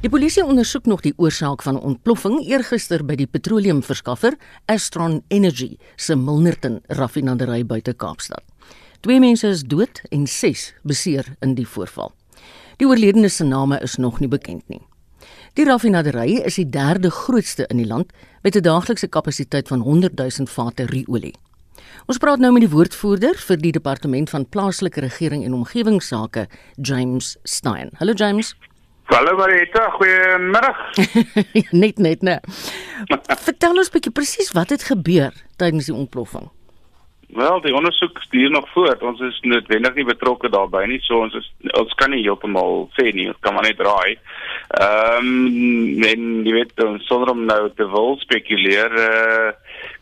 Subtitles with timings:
[0.00, 4.32] Die polisie ondersoek nog die oorsaak van 'n ontploffing eergister by die petroleumverskaffer
[4.64, 8.42] Astron Energy se Milnerton raffinaderry buite Kaapstad.
[9.00, 12.12] Twee mense is dood en 6 beseer in die voorval.
[12.76, 14.80] Die oorledenes se name is nog nie bekend nie.
[15.52, 18.12] Die raffinaderry is die derde grootste in die land
[18.42, 21.34] met 'n daaglikse kapasiteit van 100 000 vate ruolie.
[22.06, 26.48] Ons praat nou met die woordvoerder vir die departement van plaaslike regering en omgewingsake,
[26.80, 27.90] James Stein.
[27.94, 28.56] Hallo James.
[29.10, 30.78] Hallo Marita, goeiemiddag.
[31.82, 32.38] net net, nee.
[33.42, 36.46] Vertel ons bietjie presies wat het gebeur tydens die ontploffing.
[37.34, 39.02] Wel, die ondersoek stuur nog voort.
[39.02, 43.10] Ons is noodwendig nie betrokke daarbey nie, so ons is ons kan nie heeltemal sê
[43.14, 44.14] nie, ons kan maar net raai.
[44.78, 49.50] Ehm, um, en jy weet, sonder om nou te wil spekuleer, uh,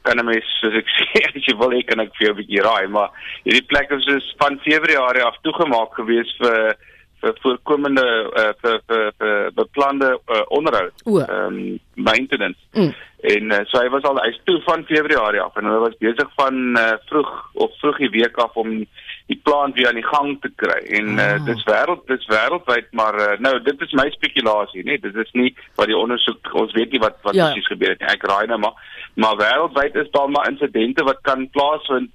[0.04, 2.40] kan 'n mens soos ek sê, as jy wil, ek kan ek vir jou 'n
[2.42, 3.10] bietjie raai, maar
[3.44, 6.76] hierdie plek is van Februarie af toegemaak gewees vir
[7.20, 11.04] vir voorkomende uh, vir vir vir beplande uh, onderhoud.
[11.04, 12.58] Ehm um, maintenance.
[12.72, 12.94] Mm.
[13.20, 16.28] En uh, so hy was al hy's toe van Februarie af en hulle was besig
[16.38, 18.84] van uh, vroeg of vroeg die week af om
[19.28, 20.78] die plan weer aan die gang te kry.
[20.98, 25.16] En uh, dis wêreld dis wêreldwyd maar uh, nou dit is my spekulasie, nee, dit
[25.24, 27.50] is nie wat die ondersoek ons weet nie wat wat ja.
[27.50, 28.12] presies gebeur het nie.
[28.14, 28.78] Ek raai nou maar
[29.18, 32.10] maar wêreldwyd is daar maar insidente wat kan plaasvind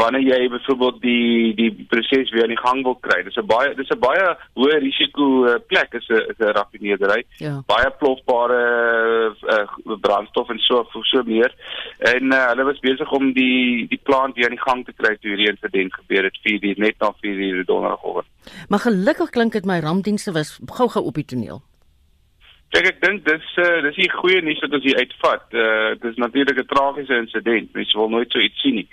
[0.00, 3.22] wanneer jy byvoorbeeld die die proses weer aan die gang wil kry.
[3.26, 7.24] Dis 'n baie dis 'n baie hoë risiko uh, plek is 'n is 'n raffineerdery.
[7.38, 7.62] Ja.
[7.66, 8.62] Baie plofbare
[9.56, 11.52] uh, brandstof en so so meer.
[11.98, 15.16] En uh, hulle was besig om die die plant weer aan die gang te kry
[15.16, 18.28] toe hierdie insident gebeur het vir die net na 4 uur donderdagoggend.
[18.68, 21.62] Maar gelukkig klink dit my rampdienste was gou-gou op die toneel.
[22.74, 25.44] Kyk ek dink dis uh, dis die goeie nuus wat ons hier uitvat.
[25.54, 27.70] Uh dis natuurlik 'n tragiese insident.
[27.74, 28.88] Mens wil nooit so iets sien nie.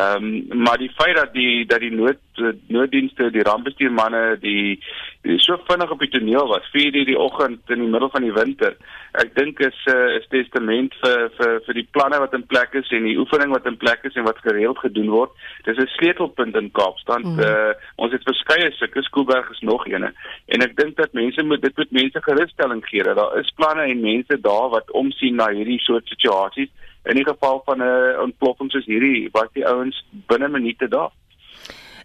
[0.00, 2.31] Ehm um, maar die feit dat die dat die nood
[2.68, 4.78] nooddienste, die rampbestuurmanne, die,
[5.22, 8.32] die so vinnig op die toneel was, 4:00 die oggend in die middel van die
[8.32, 8.76] winter.
[9.12, 12.74] Ek dink is 'n uh, is testament vir vir vir die planne wat in plek
[12.74, 15.30] is en die oefening wat in plek is en wat gereeld gedoen word.
[15.64, 17.24] Dis 'n sleutelpunt in Kaapstad.
[17.24, 17.38] Mm.
[17.38, 20.12] Uh ons het verskeie sulke Skoolberg is nog eene.
[20.46, 23.82] En ek dink dat mense moet dit moet mense gerusstelling gee dat daar is planne
[23.82, 26.70] en mense daar wat omsien na hierdie soort situasies.
[27.04, 31.10] In die geval van 'n ontploffing soos hierdie, was die ouens binne minute daar.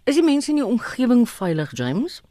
[0.08, 2.22] Is die mense in die omgewing veilig, James?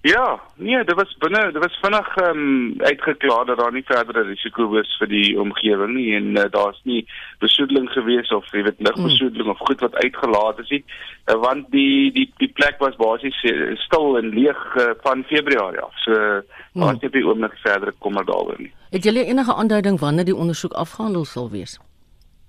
[0.00, 4.22] Ja, nee, dit was binne, dit was vinnig ehm um, uitgeklaar dat daar nie verdere
[4.22, 7.00] risiko was vir die omgewing nie en uh, daar's nie
[7.38, 9.54] besoedeling gewees of jy weet ligbesoedeling mm.
[9.54, 10.84] of goed wat uitgelaat is nie,
[11.26, 15.82] uh, want die die die plek was basies uh, stil en leeg uh, van Februarie
[15.82, 15.94] af.
[16.06, 16.82] So mm.
[16.82, 18.72] daar's nie op die oomblik verdere kommer daaroor nie.
[18.90, 21.78] Het julle enige aanduiding wanneer die ondersoek afgehandel sal wees?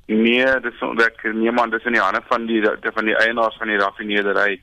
[0.09, 3.77] Nee, dis ek niemand dis in die hande van die van die eienaars van die
[3.77, 4.55] raffineerdery.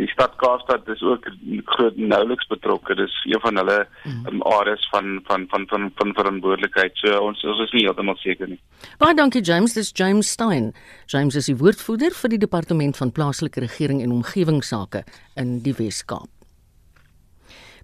[0.00, 1.28] Die stad Kaapstad is ook
[1.74, 2.96] groot nouliks betrokke.
[2.96, 4.40] Dis een van hulle mm.
[4.48, 6.96] areas van van van van van verantwoordelikheid.
[7.02, 8.60] So ons ons is nie heeltemal seker nie.
[8.98, 10.72] Baie dankie James, dis James Stein.
[11.12, 15.04] James is die woordvoerder vir die departement van plaaslike regering en omgewingsake
[15.36, 16.32] in die Wes-Kaap.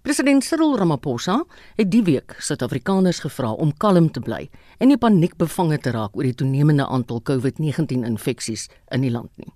[0.01, 1.43] President Cyril Ramaphosa
[1.77, 4.47] het die week Suid-Afrikaners gevra om kalm te bly
[4.81, 9.51] en nie paniekbevange te raak oor die toenemende aantal COVID-19 infeksies in die land nie.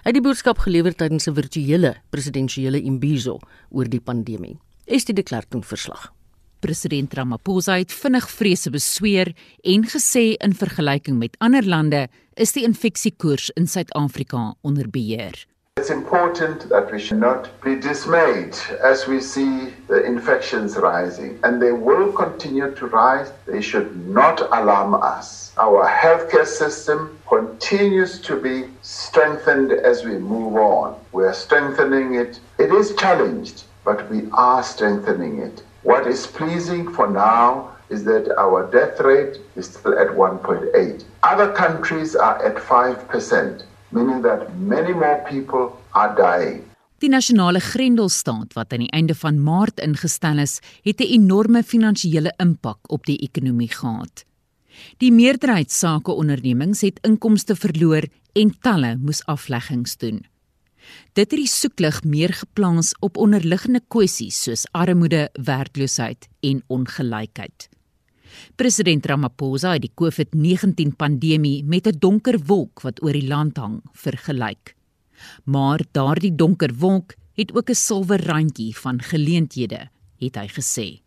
[0.00, 3.38] Hy het die boodskap gelewer tydens 'n virtuele presidensiële imbizo
[3.70, 4.56] oor die pandemie.
[4.86, 6.12] Is dit deklar doen verslag?
[6.60, 12.64] President Ramaphosa het vinnig vrese besweer en gesê in vergelyking met ander lande is die
[12.64, 15.46] infeksiekoers in Suid-Afrika onder beheer.
[15.76, 21.60] It's important that we should not be dismayed as we see the infections rising, and
[21.60, 23.32] they will continue to rise.
[23.44, 25.52] They should not alarm us.
[25.58, 30.98] Our healthcare system continues to be strengthened as we move on.
[31.10, 32.38] We are strengthening it.
[32.58, 35.64] It is challenged, but we are strengthening it.
[35.82, 41.04] What is pleasing for now is that our death rate is still at 1.8.
[41.24, 43.64] Other countries are at 5%
[43.94, 46.62] meaning that many more people are dying.
[47.02, 52.32] Die nasionale Grendelstaat wat aan die einde van Maart ingestel is, het 'n enorme finansiële
[52.36, 54.24] impak op die ekonomie gehad.
[54.98, 58.02] Die meerderheid sake ondernemings het inkomste verloor
[58.32, 60.24] en talle moes afleggings doen.
[61.12, 67.68] Dit het die soeklig meer geplaas op onderliggende kwessies soos armoede, werkloosheid en ongelykheid.
[68.56, 73.80] President Ramaphosa het die COVID-19 pandemie met 'n donker wolk wat oor die land hang
[73.92, 74.74] vergelyk.
[75.44, 79.88] Maar daardie donker wolk het ook 'n silwer randjie van geleenthede,
[80.18, 81.04] het hy gesê.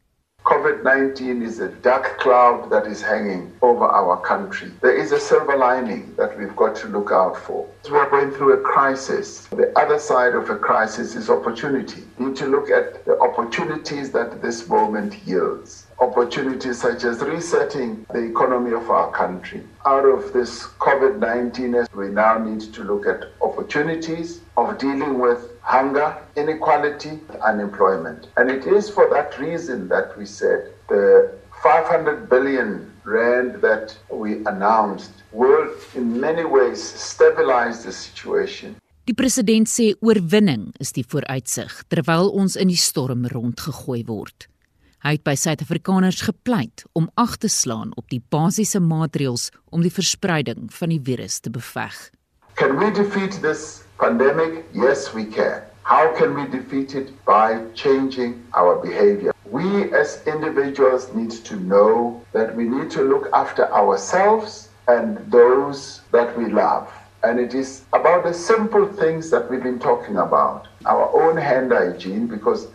[0.47, 4.71] COVID 19 is a dark cloud that is hanging over our country.
[4.79, 7.67] There is a silver lining that we've got to look out for.
[7.91, 9.47] We're going through a crisis.
[9.47, 12.03] The other side of a crisis is opportunity.
[12.17, 15.86] We need to look at the opportunities that this moment yields.
[15.99, 19.63] Opportunities such as resetting the economy of our country.
[19.85, 25.59] Out of this COVID 19, we now need to look at opportunities of dealing with
[25.61, 28.27] hunger, inequality, unemployment.
[28.37, 31.31] And it is for that reason that we said the
[31.63, 38.75] 500 billion rand that we announced will in many ways stabilize the situation.
[39.07, 44.49] Die president sê oorwinning is die vooruitsig terwyl ons in die storm rondgegooi word.
[45.07, 49.91] Hy het by Suid-Afrikaners gepleit om ag te slaan op die basiese maatreëls om die
[49.93, 51.95] verspreiding van die virus te beveg.
[52.59, 54.65] Can we defeat this pandemic?
[54.75, 55.63] Yes, we can.
[55.87, 57.13] How can we defeat it?
[57.23, 59.31] By changing our behavior.
[59.47, 66.01] We as individuals need to know that we need to look after ourselves and those
[66.11, 66.91] that we love.
[67.23, 70.67] And it is about the simple things that we've been talking about.
[70.83, 72.67] Our own hand hygiene, because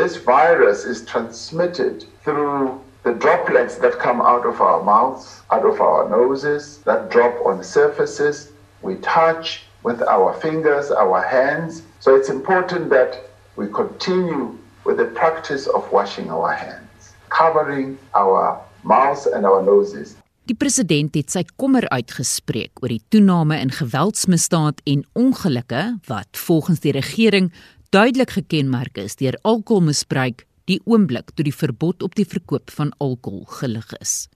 [0.00, 5.78] this virus is transmitted through the droplets that come out of our mouths, out of
[5.80, 11.82] our noses, that drop on surfaces, we touch with our fingers, our hands.
[12.00, 13.12] So it's important that
[13.56, 20.16] we continue with the practice of washing our hands, covering our mouths and our noses.
[20.48, 26.80] Die president het sy kommer uitgespreek oor die toename in geweldsmisdaad en ongelukke wat volgens
[26.82, 27.52] die regering
[27.90, 33.42] duidelik gekenmerk is deur alkoholmisbruik die oomblik toe die verbod op die verkoop van alkohol
[33.58, 34.28] gelig is.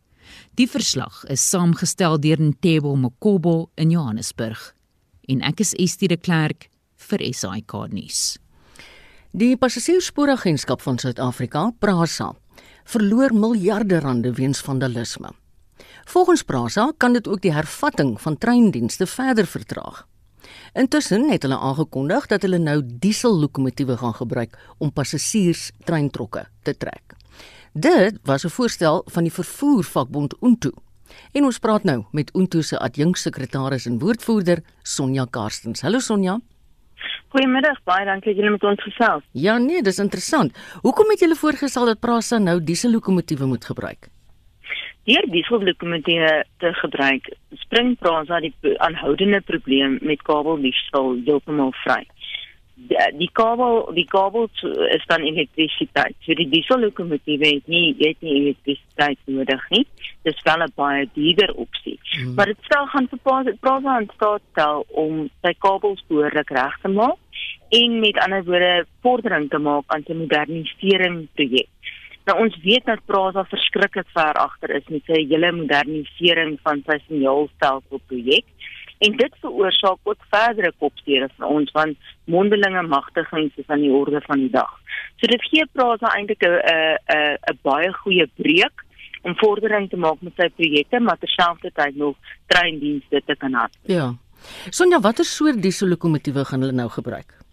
[0.59, 4.73] Die verslag is saamgestel deur Ntebo Mokobo in Johannesburg
[5.31, 6.67] en ek is Estie de Klerk
[7.07, 8.41] vir SAK nuus.
[9.35, 12.33] Die passasierspooragentskap van Suid-Afrika, PRASA,
[12.91, 15.31] verloor miljarde rande weens vandalisme.
[16.11, 20.05] Volgens PRASA kan dit ook die hervatting van treindienste verder vertraag.
[20.73, 27.15] Intussen het hulle aangekondig dat hulle nou diesellokomotiewe gaan gebruik om passasiers treintrokke te trek.
[27.73, 30.71] Dit was 'n voorstel van die vervoervakbond Untu.
[31.33, 35.81] En ons praat nou met Untu se adjunksekretaris en woordvoerder Sonja Karstens.
[35.81, 36.41] Hallo Sonja.
[37.29, 39.23] Goeiemiddag, baie dankie dat julle met ons gesels.
[39.33, 40.55] Ja nee, dis interessant.
[40.81, 44.14] Hoekom het julle voorgestel dat Prasa nou diesellokomotiewe moet gebruik?
[45.05, 47.29] Deur diesellokomotiewe te gebruik,
[47.65, 52.05] spring Prasa die aanhoudende probleem met kabeldiefstal heeltemal vry
[53.19, 54.49] die kabel die kabel
[54.91, 56.17] is dan elektrisiteit.
[56.27, 59.87] So die diesellokomotiewe het nie het nie elektrisiteit nodig nie.
[60.23, 61.99] Dis wel 'n baie duurder opsie.
[62.03, 62.35] Hmm.
[62.35, 66.89] Maar dit stel gaan vir Prasa aan staat stel om sy kabels behoorlik reg te
[66.89, 67.19] maak
[67.71, 71.69] en met ander woorde vordering te maak aan 'n modernisering projek.
[72.29, 76.97] Nou ons weet dat Prasa verskriklik ver agter is met sy hele modernisering van sy
[77.05, 78.47] signaalstelsel projek
[79.05, 84.23] en dit veroorsaak ook verdere kopseer vir ons want mondelinge magtiging is aan die orde
[84.25, 84.73] van die dag.
[85.21, 88.85] So dit gee Prasa eintlik 'n 'n 'n baie goeie breek
[89.23, 92.17] om vordering te maak met sy projekte maar terselfdertyd nog
[92.47, 93.69] treindienste te kan hê.
[93.83, 94.15] Ja.
[94.71, 97.44] Sonja, watter soort diesellokomotiewe gaan hulle nou gebruik?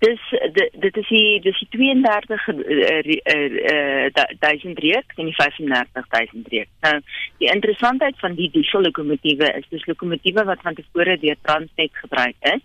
[0.00, 0.20] Dis
[0.56, 6.68] dit dit is die dis die 32 eh eh 1000 reek en die 35000 reek.
[6.86, 6.96] Nou
[7.42, 12.36] die interessantheid van die diesel lokomotiewe is dis lokomotiewe wat van tevore deur Transnet gebruik
[12.54, 12.64] is.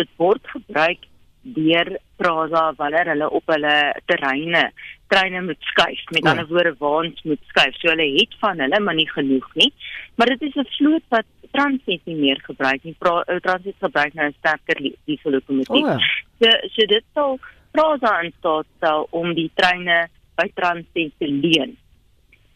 [0.00, 1.04] Dit word gebruik
[1.42, 4.70] deur Prasa wanneer hulle op hulle terreine
[5.10, 6.02] treine moet skuif.
[6.14, 7.76] Met ander woorde waans moet skuif.
[7.80, 9.72] So hulle het van hulle maar nie genoeg nie.
[10.14, 11.28] Maar dit is 'n vloot wat
[11.60, 12.96] Transnet nie meer gebruik nie.
[13.44, 15.84] Transnet gebruik nou 'n sterker diesel lokomotief.
[15.84, 15.98] Oh, ja.
[16.40, 17.38] So so dit sal
[17.70, 21.76] Prasa in staat stel om die treine by Transnet te leen.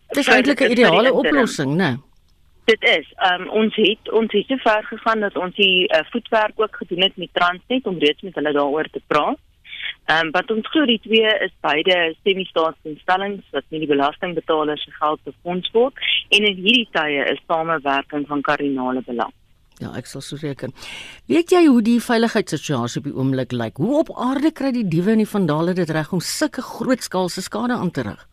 [0.09, 1.99] Dit is eintlik 'n ideale oplossing, né?
[2.65, 3.07] Dit is.
[3.31, 7.03] Um, ons het ons het so ver gegaan dat ons die uh, voetwerk ook gedoen
[7.03, 9.39] het met Transnet om reeds met hulle daaroor te praat.
[10.05, 11.95] Ehm um, wat ons glo die twee is beide
[12.27, 15.97] semi-staatsinstellings wat nie die belastingbetalers se geld befonds word
[16.29, 19.33] en in hierdie tye is samewerking van kardinale belang.
[19.81, 20.77] Ja, ek sal so reken.
[21.33, 23.81] Weet jy hoe die veiligheidssituasie op die oomblik lyk?
[23.81, 27.73] Hoe op aarde kry die diewe en die vandale dit reg om sulke grootskaalse skade
[27.73, 28.29] aan te rig?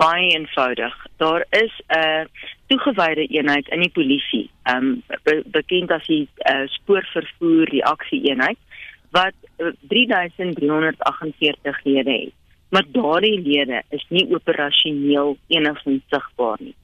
[0.00, 0.96] Baie eenvoudig.
[1.20, 2.24] Daar is 'n uh,
[2.72, 8.58] toegewyde eenheid in die polisie, ehm um, be bekend as die uh, spoorvervoer reaksie eenheid
[9.12, 9.34] wat
[9.88, 12.34] 3348 uh, lede het.
[12.72, 16.74] Maar daardie lede is nie operasioneel enigsins sigbaar nie.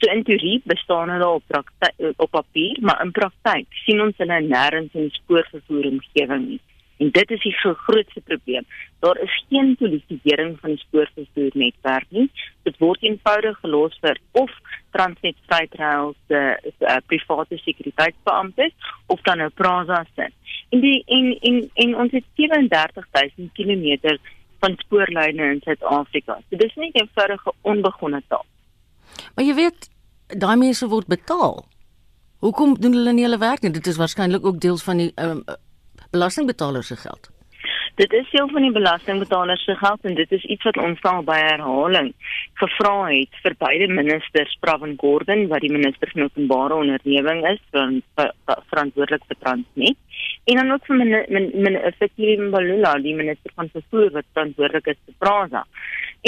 [0.00, 4.40] So in teorie bestaan hulle op praktyk op papier, maar in praktyk sien ons hulle
[4.46, 6.60] nêrens in spoorvervoer omgewing nie.
[7.02, 8.64] En dit is die grootste probleem.
[9.04, 12.30] Daar is geen polisieering van die spoorvervoernetwerk nie.
[12.64, 14.52] Dit word eenvoudig gelos vir of
[14.96, 18.72] Transnet Freightrail se uh, private sekuriteitsbeamptes
[19.12, 20.30] of dan nou Prasa se.
[20.72, 24.16] En die en en en ons het 37000 km
[24.64, 26.38] van spoorlyne in Suid-Afrika.
[26.48, 28.48] So dis nie 'n eenvoudige onbegonne taak.
[29.34, 29.90] Maar jy weet,
[30.26, 31.66] daai mense word betaal.
[32.38, 33.70] Hoekom doen hulle nie hulle werk nie?
[33.70, 35.44] Dit is waarskynlik ook deels van die um,
[36.10, 37.33] belastingbetalers se geld.
[37.94, 41.22] Dit is deel van die belastingbetalers se geld en dit is iets wat ons al
[41.22, 42.10] by herhaling
[42.58, 48.00] gevra het vir beide ministers Pravin Gordhan wat die minister van openbare onderneming is van
[48.70, 50.00] verantwoordelik vir Transnet
[50.50, 52.10] en dan ook vir minister
[52.48, 55.64] Mbalula die minister van vervoer wat verantwoordelik is vir Prasa.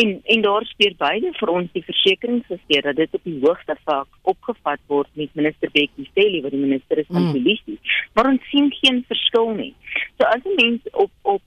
[0.02, 4.08] En en daar speel beide vir ons die versekeringsgesteer dat dit op die hoogste vlak
[4.22, 7.36] opgevat word met minister Bekkie Cele wat die minister is van mm.
[7.36, 7.78] polisie.
[8.14, 9.74] Maar ons sien geen verskil nie.
[10.16, 11.42] So as 'n mens op op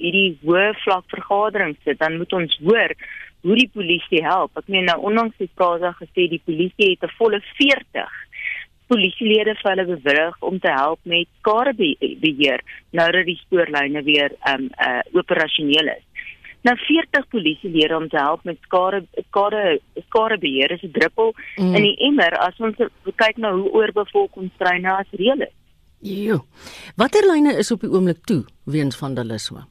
[0.00, 2.94] hierdie hoë vlak vergadering sit, dan moet ons hoor
[3.44, 4.56] hoe die polisie help.
[4.60, 8.18] Ek meen nou ondanks die vrae gesê die polisie het 'n volle 40
[8.90, 12.60] polisielede vir hulle bewillig om te help met skadebeheer
[12.98, 16.06] nou dat die spoorlyne weer um uh operasioneel is
[16.66, 21.74] nou 40 polisielede om te help met skade skade skadebeheer is 'n druppel mm.
[21.74, 22.76] in die emmer as ons
[23.16, 25.56] kyk na hoe oorbevolk ons treine as reël is.
[26.00, 26.44] Jo.
[26.96, 29.64] Watter lyne is op die oomblik toe weens vandalisme?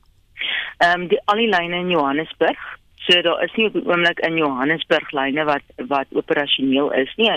[0.79, 2.59] Ehm um, die al die lyne in Johannesburg.
[3.07, 7.31] So daar is nie op die oomblik in Johannesburg lyne wat wat operasioneel is nie.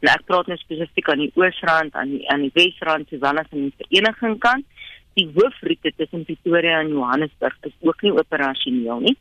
[0.00, 3.50] Nou ek praat nou spesifiek aan die Oosrand, aan die aan die Wesrand, sowel as
[3.52, 4.66] aan die vereniging kant
[5.18, 9.16] die hoofroete tussen Pretoria en Johannesburg is ook nie operasioneel nie.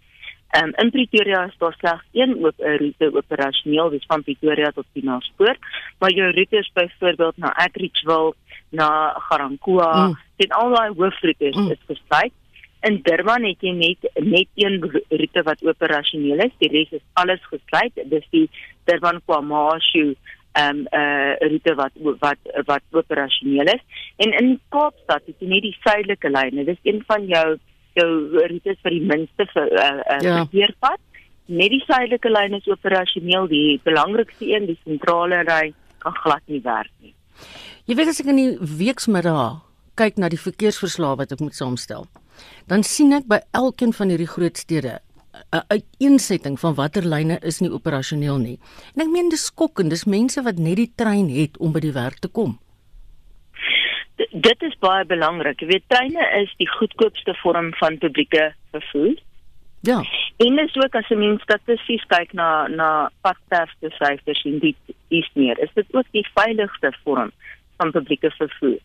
[0.60, 5.60] Um, in Pretoria is daar slegs een oop roete operasioneel, dis van Pretoria tot Pienaarpoort,
[6.00, 8.34] maar jou roetes byvoorbeeld na Agrichville,
[8.70, 8.90] na
[9.30, 10.18] Garankuwa, mm.
[10.44, 11.72] dit al daai hoofroetes mm.
[11.72, 12.36] is gesluit.
[12.88, 17.42] In Durban het jy net net een roete wat operasioneel is, die res is alles
[17.50, 18.00] gesluit.
[18.10, 18.48] Dis die
[18.90, 20.16] Durban KwaMashu
[20.52, 23.84] ehm um, eh uh, roete wat wat wat operasioneel is.
[24.18, 26.66] En in Kaapstad het jy net die suidelike lyne.
[26.66, 27.60] Dis een van jou
[27.94, 28.10] jou
[28.48, 30.36] roetes vir die minste vir eh uh, uh, ja.
[30.44, 31.00] verkeerpad.
[31.46, 33.48] Net die suidelike lyn is operasioneel.
[33.48, 37.14] Die belangrikste een, die sentrale ry, kan glad nie werk nie.
[37.86, 39.62] Jy weet as ek in die weksmiddag
[40.00, 42.08] kyk na die verkeersverslae wat ek moet saamstel,
[42.68, 45.00] dan sien ek by elkeen van hierdie groot stede
[45.52, 48.60] 'n uiteensetting van watter lyne is nie operasioneel nie.
[48.96, 51.96] En ek meen dis skokkend, dis mense wat net die trein het om by die
[51.96, 52.60] werk te kom.
[54.20, 55.62] D dit is baie belangrik.
[55.62, 59.16] Jy weet treine is die goedkoopste vorm van publieke vervoer.
[59.82, 60.04] Ja.
[60.46, 64.76] En dis ook as 'n mens statisties kyk na na padsterfte syfers in die
[65.08, 67.32] is meer, is dit ook die veiligste vorm
[67.78, 68.80] van publieke vervoer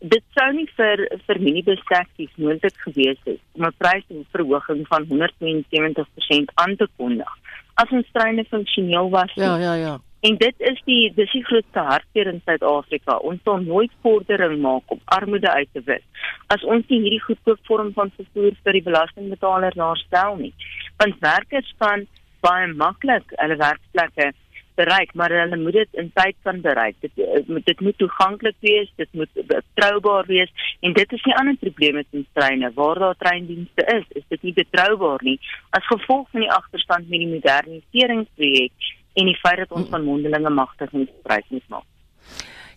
[0.00, 6.76] dit sou nie vir vir minibus-taksies moontlik gewees het om 'n prysverhoging van 170% aan
[6.76, 7.28] te kondig
[7.74, 9.32] as ons treine funksioneel was.
[9.34, 9.98] Ja, ja, ja.
[10.20, 13.16] En dit is die dis die grootste hartseer in Suid-Afrika.
[13.24, 16.04] Ons sal nooit vordering maak om armoede uit te wis
[16.52, 20.52] as ons nie hierdie goedkoop vorm van vervoer vir die belastingbetaler daarstel nie.
[20.98, 22.06] Want werkers kan
[22.44, 24.32] baie maklik hulle werkplekke
[24.80, 26.96] bereik, maar hulle moet dit in tyd kan bereik.
[27.04, 31.56] Dit eh, dit moet toeganklik wees, dit moet betroubaar wees en dit is 'n ander
[31.64, 32.72] probleem met treine.
[32.74, 35.38] Waar daar treindienste is, is dit nie betroubaar nie
[35.70, 38.72] as gevolg van die agterstand met die moderniseringsprojek
[39.14, 41.88] en die feit dat ons van mondelinge magtigingsprys moet maak.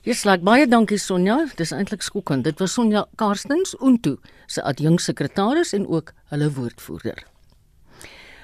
[0.04, 1.38] Yes, like baie dankie Sonja.
[1.56, 2.44] Dis eintlik skokkend.
[2.44, 4.18] Dit was Sonja Karstens Untu,
[4.52, 7.33] se adjunksekretaris en ook hulle woordvoerder.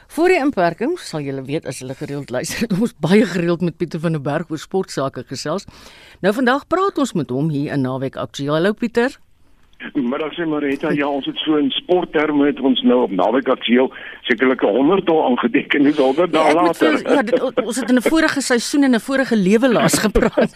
[0.09, 4.01] Voor die inperking sal julle weet as julle gereeld luister, ons baie gereeld met Pieter
[4.01, 5.67] van der Berg oor sportsake gesels.
[6.25, 8.55] Nou vandag praat ons met hom hier in Naweek Aktueel.
[8.57, 9.19] Hallo Pieter.
[9.93, 13.91] Middag sê Marita, ja, ons het so in sportterme het ons nou op Naweek Aktueel
[14.25, 16.97] sekerlik 100 dae aangedek en dis alder daar ja, later.
[16.97, 20.55] So, ja, dit, ons het in 'n vorige seisoen en 'n vorige lewe laas gepraat.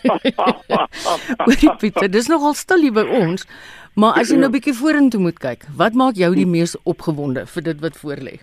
[1.47, 3.45] Oor Pieter, dis nogal stil hier by ons.
[3.93, 7.45] Maar as jy nou 'n bietjie vorentoe moet kyk, wat maak jou die mees opgewonde
[7.45, 8.41] vir dit wat voorlê?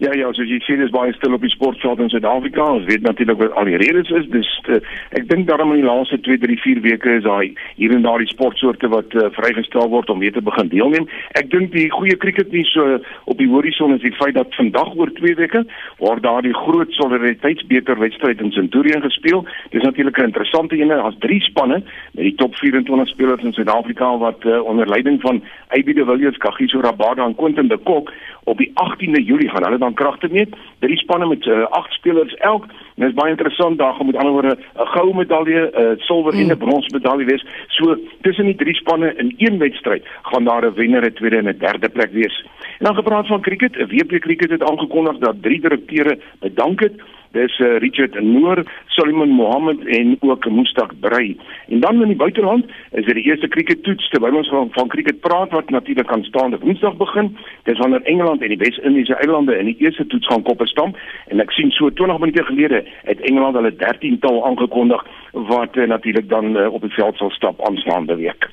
[0.00, 2.64] Ja ja, so jy sien dis baie stil op die sportveld in Suid-Afrika.
[2.64, 4.28] Ons weet natuurlik wat al die redes is.
[4.32, 4.78] Dis uh,
[5.18, 8.22] ek dink daarom in die laaste 2, 3, 4 weke is daai hier en daar
[8.22, 11.08] die sportsoorte wat uh, vrygestel word om weer te begin deelneem.
[11.38, 12.98] Ek dink die goeie cricket nie so
[13.30, 15.64] op die horison is die feit dat vandag oor 2 weke
[16.00, 19.44] waar daar die groot solidariteitsbeker wedstryd in Centurion gespeel.
[19.76, 21.82] Dis natuurlik 'n interessante een as drie spanne
[22.12, 26.80] met die top 24 spelers in Suid-Afrika wat uh, onder leiding van Abide Villiers, Kagiso
[26.80, 28.12] Rabada en Quentin de Kok
[28.44, 30.54] op die 18de Julie gaan hulle dan van kragte meet.
[30.78, 32.62] Drie spanne met uh, agt spelers elk.
[32.64, 35.90] En dit is baie interessant daar gaan met ander woorde 'n goue medalje, 'n uh,
[35.96, 37.44] silwer en 'n brons medalje wees.
[37.68, 41.48] So tussen die drie spanne in een wedstryd gaan daar 'n wenner, 'n tweede en
[41.48, 42.46] 'n derde plek wees.
[42.78, 46.92] En dan gepraat van cricket, WP cricket het aangekondig dat drie direkteure bedank het
[47.32, 51.36] dis uh, Richard Noor, Solomon Mohammed en ook Mustaq Brey.
[51.68, 54.88] En dan in die buiteland is dit die eerste cricket toets terwyl ons van, van
[54.88, 57.36] cricket praat wat natuurlik kan staan op Woensdag begin.
[57.62, 60.96] Dis wanneer Engeland en die Wes-Indiese eilande in die eerste toets gaan koppe stamp
[61.28, 65.88] en ek sien so 20 minute gelede het Engeland hulle 13 tal aangekondig wat uh,
[65.88, 68.48] natuurlik dan uh, op die veld sal stap aanstaande week.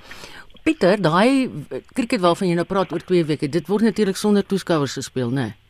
[0.63, 1.49] Pieter, daai
[1.95, 5.49] cricket waarvan jy nou praat oor 2 weke, dit word natuurlik sonder toeskouers gespeel, né?
[5.49, 5.68] Nee?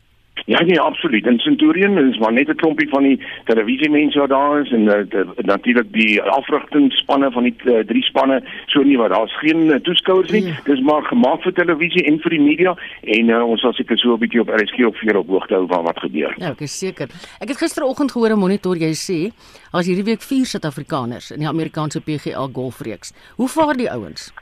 [0.50, 1.26] Ja nee, absoluut.
[1.26, 5.20] In Centurion is maar net 'n klompie van die televisiemense wat daar is en uh,
[5.36, 8.42] natuurlik die afrigtingspanne van die uh, drie spanne.
[8.66, 10.44] So nie wat daar's geen uh, toeskouers nie.
[10.44, 10.54] Ja.
[10.64, 14.14] Dis maar gemaak vir televisie en vir die media en uh, ons sal seker so
[14.14, 16.34] 'n bietjie op RSG op vir op hoogte hou van wat gebeur.
[16.38, 17.08] Ja, ek is seker.
[17.40, 19.32] Ek het gisteroggend gehoor 'n monitor jy sê
[19.72, 23.12] as hierdie week vier Suid-Afrikaners in die Amerikaanse PGA golfreeks.
[23.36, 24.32] Hoe vaar die ouens?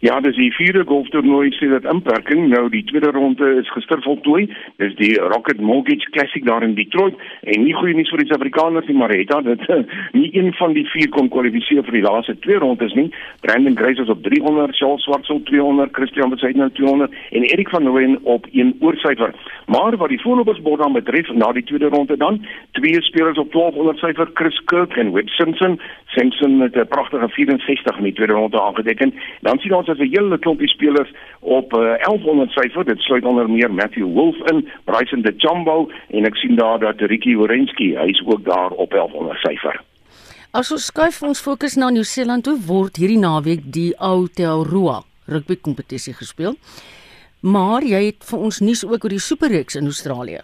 [0.00, 4.46] Ja, dis die vierde golftoernooi sê dat inperking nou die tweede ronde is gister voltooi.
[4.80, 8.88] Dis die Rocket Mortgage Classic daar in Detroit en nie goeie nuus vir die Suid-Afrikaners
[8.88, 9.66] nie, maar het dit
[10.20, 13.10] nie een van die vier kon kwalifiseer vir die laaste twee rondes nie.
[13.44, 18.16] Brandon Grace is op 300, Charles Swartsel 200, Christian Besaidnout 200 en Erik van Nooyen
[18.22, 19.36] op 1 oorsyfer.
[19.68, 22.40] Maar wat die voorlopersbord dan betref na die tweede ronde dan,
[22.80, 25.76] twee spelers op 1200 syfer, Chris Kirk en Webb Simpson.
[26.06, 29.14] Simpson met 'n pragtige 64 in die tweede ronde aangeteken.
[29.40, 32.84] Dan sien ons as 'n hele klompie spelers op uh, eh, 1100 syfer.
[32.84, 37.00] Dit sluit onder meer Matthew Wolf in, Bryson de Chambo en ek sien daar dat
[37.00, 39.80] Ricky Orensky, hy's ook daar op 1100 syfer.
[40.50, 46.14] As ons skuif ons fokus na Nieu-Seeland toe word hierdie naweek die Aotearoa rugby kompetisie
[46.14, 46.56] gespeel.
[47.40, 50.42] Maar jy het vir ons nuus ook oor die Superreeks in Australië.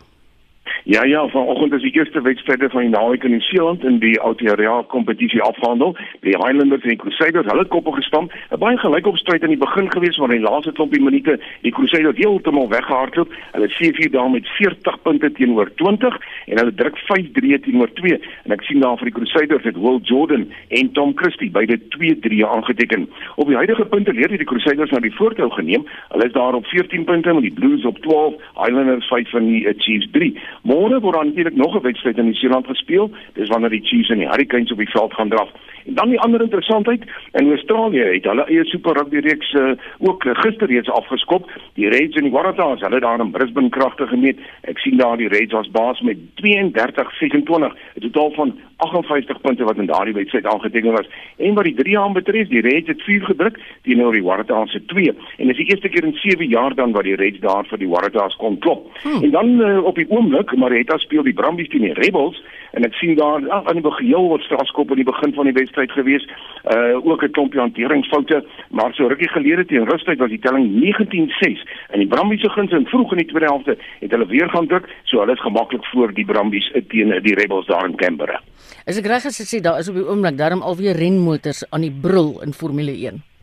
[0.89, 4.85] Ja ja, vanoggend is die eerste wedstryde van die naweek in Nieu-Seeland in die Aotearoa
[4.87, 5.97] kompetisie afgehandel.
[6.21, 8.33] Die Highlanders en die Crusaders, hulle koppe gestamp.
[8.55, 12.17] 'n Baie gelykopstryd in die begin gewees, maar in die laaste klompie minute die Crusaders
[12.17, 13.35] heeltemal weggehardloop.
[13.53, 18.21] Hulle sien vir daar met 40 punte teenoor 20 en hulle druk 5-3 teenoor 2.
[18.45, 22.47] En ek sien daar vir die Crusaders het Will Jordan en Tom Christie beide 2-3
[22.47, 23.09] aangeteken.
[23.35, 25.83] Op die huidige punte leer die Crusaders nou die voortou geneem.
[26.09, 29.75] Hulle is daar op 14 punte met die Blues op 12, Highlanders 5 en die
[29.79, 30.35] Chiefs 3.
[30.77, 33.11] Môre word dan natuurlik nog 'n wedstryd in die Seeland gespeel.
[33.33, 35.51] Dis wanneer die Chiefs en die Hurricanes op die veld gaan draf.
[35.87, 40.25] En dan die ander interessantheid, in Australië het hulle eie Super Rugby reeks uh, ook
[40.27, 41.51] gister reeds afgeskop.
[41.75, 44.39] Die Reds en die Waratahs, hulle daar in Brisbane kragtig gemeet.
[44.61, 49.77] Ek sien daar die Reds was baas met 32-26, 'n totaal van 58 punte wat
[49.77, 51.09] in daardie wedstryd aangeteken was.
[51.37, 54.85] En wat die drie aan betref, die Reds het 4 gedruk teenoor die Waratahs se
[54.85, 55.15] 2.
[55.37, 57.89] En dis die eerste keer in 7 jaar dan wat die Reds daar vir die
[57.89, 58.91] Waratahs kon klop.
[59.03, 59.23] Hmm.
[59.23, 62.41] En dan uh, op die oomblik Marita speel die Brumbies teen die Rebels
[62.77, 65.55] en ek sien daar ja, aan die begin wat strafskop aan die begin van die
[65.57, 66.27] wedstryd gewees.
[66.75, 71.63] Uh ook 'n klompie hanteringsfoute, maar so rukkie gelede teen Rustyd was die telling 19-6
[71.93, 74.67] en die Brumbies se guns in vroeg in die tweede helfte het hulle weer gaan
[74.67, 78.41] druk, so hulle is gemaklik voor die Brumbies teen die Rebels daar in Canberra.
[78.87, 81.81] Is ek reg as ek sê daar is op die oomblik daarom alweer renmotors aan
[81.81, 83.36] die brul in Formule 1?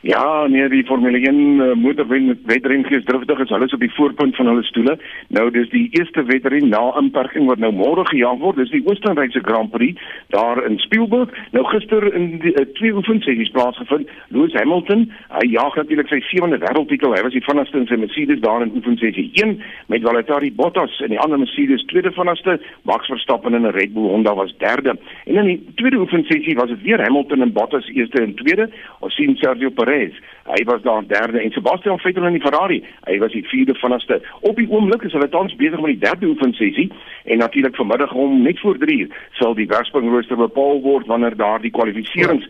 [0.00, 3.48] Ja, nee, die Formule 1 uh, motorwen wedren gees driftig is.
[3.48, 4.98] Hulle is op die voorpunt van hulle stoele.
[5.28, 8.60] Nou dis die eerste wedren na inperking wat nou môre gejaag word.
[8.62, 9.98] Dis die Oostenrykse Grand Prix
[10.34, 11.32] daar in Spielberg.
[11.50, 14.06] Nou gister in die uh, twee oefensessies plaasgevind.
[14.28, 17.16] Lewis Hamilton, hy jaag natuurlik sy sewende wêreldtitel.
[17.16, 19.56] Hy was die vinnigste in sy Mercedes daar in oefensessie 1
[19.90, 22.60] met Valtteri Bottas en die ander Mercedes tweede vinnigste.
[22.86, 24.94] Max Verstappen in 'n Red Bull Honda was derde.
[25.26, 28.70] En in die tweede oefensessie was dit weer Hamilton en Bottas eerste en tweede.
[29.00, 30.14] Ons sien Sergio Perez.
[30.48, 32.84] Hy was daar derde en Sebastian Vettel in die Ferrari.
[33.08, 34.20] Hy was die vierde vanste.
[34.40, 36.88] Op die oomblik is hulle tans besig met die derde oefensessie
[37.24, 41.60] en natuurlik vanmiddag om net voor 3 uur sal die werkspanrooster bepaal word wanneer daar
[41.64, 42.48] die kwalifiserings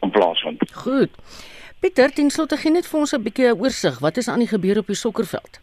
[0.00, 0.64] kan plaasvind.
[0.84, 1.12] Goed.
[1.80, 3.98] Pieter, ten slotte gee net vir ons 'n bietjie oorsig.
[4.00, 5.60] Wat is aan die gebeur op die sokkerveld?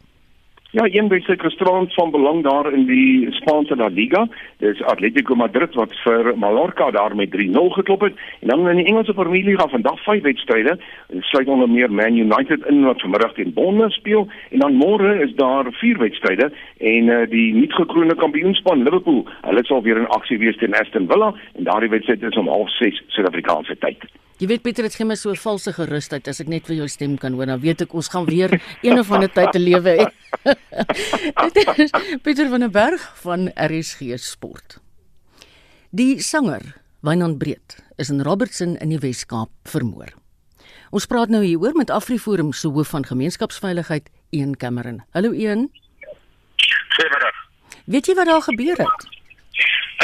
[0.71, 4.27] Ja, een wedstryd gisterand van belang daar in die Spaanse La Liga.
[4.57, 8.13] Dis Atletico Madrid wat vir Mallorca daar met 3-0 geklop het.
[8.39, 10.77] En dan in die Engelse Premierliga vandag vyf wedstryde.
[11.19, 15.33] Sluit onder meer Man United in wat vanmiddag teen Bournemouth speel en dan môre is
[15.35, 20.57] daar vier wedstryde en uh, die nuutgekroonde kampioenspan Liverpool, hulle sal weer in aksie wees
[20.57, 24.03] teen Aston Villa en daardie wedstryd is om 06:30 Suid-Afrikaanse tyd.
[24.37, 26.87] Jy weet Pieter, dit gee my so 'n valse gerusheid as ek net vir jou
[26.87, 27.47] stem kan hoor.
[27.47, 30.05] Dan weet ek ons gaan weer een of ander tyd te lewe hê.
[31.57, 34.79] Dit is Pieter van der Berg van RSG Sport.
[35.89, 40.13] Die sanger Wynand Breed is in Robertson in die Wes-Kaap vermoor.
[40.91, 45.03] Ons praat nou hieroor met AfriForum se hoof van gemeenskapsveiligheid, Een Cameron.
[45.11, 45.67] Hallo Een.
[46.95, 47.37] Goeiemiddag.
[47.85, 49.07] Weet jy wat daar gebeur het?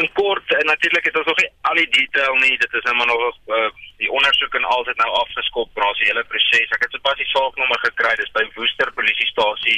[0.01, 2.57] In kort, natuurlik het ons nog nie al die detail nie.
[2.57, 5.99] Dit is nou maar nog uh, die ondersoek en al dit nou afgeskop, maar as
[6.01, 6.71] die hele proses.
[6.77, 9.77] Ek het sopas die saaknommer gekry, dis by Woester polisiestasie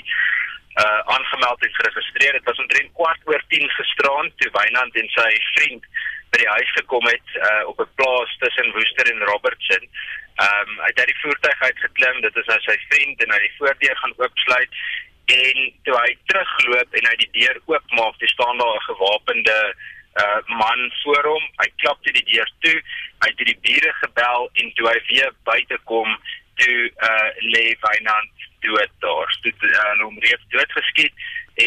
[0.84, 2.34] uh aangemeld en geregistreer.
[2.34, 5.86] Dit was omtrent kwart oor 10 gisteraan toe Wynand en sy vriend
[6.32, 9.84] by die huis gekom het uh op 'n plaas tussen Woester en Robertson.
[10.36, 12.22] Ehm um, hy het uit die voertuig uitgeklim.
[12.22, 14.74] Dit is nou sy vriend en hy die voordeur gaan oopsluit
[15.26, 19.60] en toe hy terugloop en hy die deur oopmaak, dis staan daar 'n gewapende
[20.24, 21.46] uh man voor hom.
[21.62, 22.78] Hy klap toe die deur toe.
[23.24, 26.20] Hy het die bure gebel en toe hy weer buite kom,
[26.56, 28.32] toe uh lê Wynand
[28.66, 29.30] dood daar.
[29.48, 31.14] Dit uh, hom reeds doodgeskiet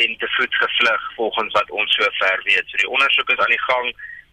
[0.01, 2.67] en te voet gevlug volgens wat ons sover weet.
[2.69, 3.87] So die ondersoek is aan die gang.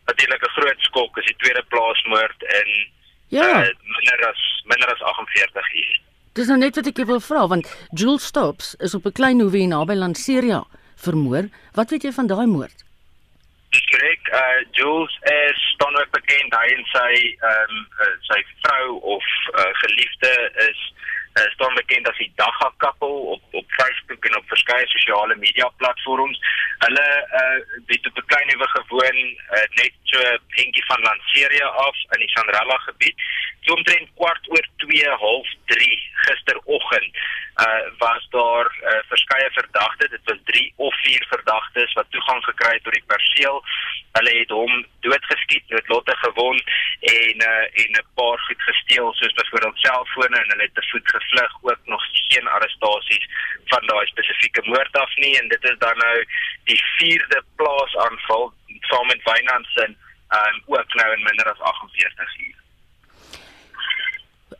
[0.09, 2.69] Natuurlik 'n groot skok is die tweede plaasmoord in
[3.27, 3.47] Ja.
[3.61, 5.99] uh, minder as minder as 48 uur.
[6.33, 9.65] Dis nou net wat ek wil vra want Jules Stops is op 'n klein hoewe
[9.65, 10.63] naby Lanseria
[10.95, 11.49] vermoor.
[11.73, 12.83] Wat weet jy van daai moord?
[13.71, 14.23] Dis korrek.
[14.41, 19.25] Uh Jules is staan ook bekend hy en sy ehm um, uh, sy vrou of
[19.53, 20.31] uh, geliefde
[20.69, 20.79] is
[21.39, 25.67] uh, staan bekend as die Dagga couple op op Facebook en op verskeie sosiale media
[25.77, 26.39] platforms.
[26.85, 27.07] Hulle
[27.41, 29.17] uh het op 'n klein nuwe gewoon
[29.55, 33.15] uh, net so 'n entjie van Lanseria af in die Sanrella gebied.
[33.65, 37.17] So omtrent kwart oor 2 half 3 gisteroggend
[37.63, 40.09] uh was daar uh, verskeie verdagtes.
[40.09, 43.63] Dit was 3 of 4 verdagtes wat toegang gekry het tot die perseel.
[44.17, 46.63] Hulle het hom doodgeskiet, noodlottig gewond
[46.99, 51.09] en uh en 'n paar goed gesteel soos byvoorbeeld selfone en hulle het te voet
[51.15, 51.51] gevlug.
[51.61, 53.25] Ook nog geen arrestasies
[53.65, 56.25] van daai spesifieke moord af nie en dit is dan nou
[56.63, 59.85] die 4de plaasaanval saam met Wynand se
[60.41, 62.64] um ook nou in minder as 48 uur.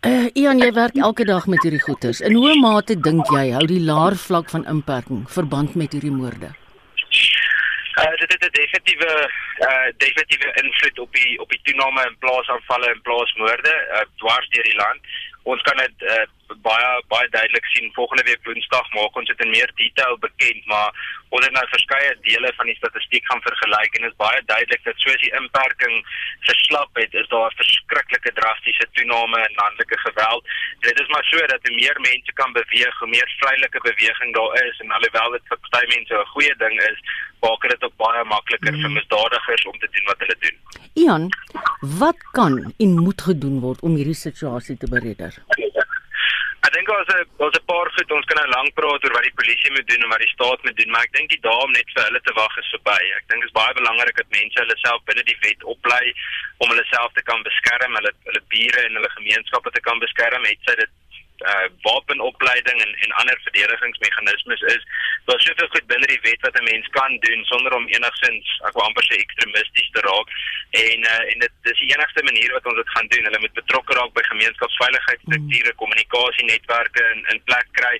[0.05, 2.19] Uh Ian, jy werk elke dag met hierdie goeters.
[2.21, 6.51] In hoe mate dink jy hou die laer vlak van inperking verband met hierdie moorde?
[7.95, 9.09] Uh, dit het 'n definitiewe
[9.69, 14.67] uh definitiewe invloed op die op die toename in plaasaanvalle en plaasmoorde uh, dwars deur
[14.69, 15.01] die land.
[15.43, 19.49] Ons kan dit uh, baie baie duidelik sien volgende week Woensdag maak ons dit in
[19.49, 20.89] meer detail bekend, maar
[21.29, 24.83] ons het nou verskeie dele van die statistiek gaan vergelyk en dit is baie duidelik
[24.83, 25.95] dat soos die inperking
[26.49, 30.43] verslap het, is daar 'n verskriklike drastiese toename in landelike geweld.
[30.79, 34.53] Dit is maar so dat hoe meer mense kan beweeg, hoe meer vrylike beweging daar
[34.65, 36.99] is en alhoewel dit vir party mense 'n goeie ding is,
[37.39, 38.81] maak dit ook baie makliker mm.
[38.81, 40.57] vir misdadigers om te doen wat hulle doen.
[40.93, 41.29] Ian,
[41.79, 45.33] wat kan en moet gedoen word om hierdie situasie te beredder?
[46.65, 49.27] Ek dink daar's 'n daar's 'n paar goed ons kan nou lank praat oor wat
[49.27, 51.63] die polisie moet doen en wat die staat moet doen, maar ek dink die dae
[51.65, 53.01] om net vir hulle te wag is verby.
[53.17, 56.05] Ek dink dit is baie belangrik dat mense hulle self binne die wet oplei
[56.57, 60.43] om hulle self te kan beskerm, hulle hulle bure en hulle gemeenskappe te kan beskerm,
[60.49, 60.93] het sy dit
[61.51, 64.83] uh wapenopleiding en en ander verdedigingsmeganismes is.
[65.25, 68.73] Daar's soveel goed binne die wet wat 'n mens kan doen sonder om enigsins ek
[68.73, 70.29] wil amper sê ekstremisties te raak.
[70.85, 73.27] En uh en dit dis die enigste manier wat ons dit gaan doen.
[73.27, 75.79] Hulle moet betrokke raak by gemeenskapsveiligheidsstrukture, mm.
[75.81, 77.95] kommunikasienetwerke in in plek kry.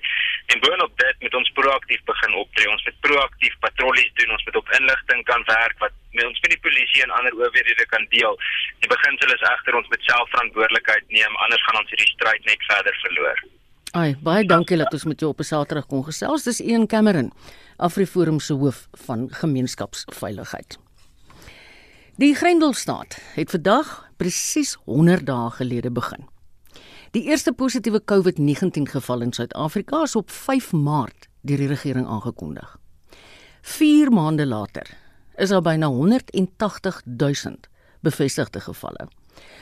[0.46, 2.70] En boonop dit moet ons proaktief begin optree.
[2.70, 4.30] Ons moet proaktief patrollies doen.
[4.30, 7.86] Ons moet op inligting kan werk wat met ons met die polisie en ander owerhede
[7.92, 8.38] kan deel.
[8.84, 12.66] Die beginsel is egter ons moet self verantwoordelikheid neem, anders gaan ons hierdie stryd net
[12.70, 13.44] verder verloor.
[13.96, 16.44] Ai, baie dankie dat ons met jou op 'n Saterdag kon gesels.
[16.44, 17.32] Dis Ian Cameron,
[17.76, 20.78] Afriforum se hoof van gemeenskapsveiligheid.
[22.16, 26.28] Die Grendelstaat het vandag presies 100 dae gelede begin.
[27.10, 32.76] Die eerste positiewe COVID-19 geval in Suid-Afrika is op 5 Maart deur die regering aangekondig.
[33.62, 35.05] 4 maande later
[35.36, 37.56] is daar byna 180 000
[38.00, 39.08] bevestigde gevalle,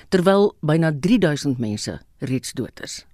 [0.08, 3.04] terwyl byna 3000 mense reeds dood is.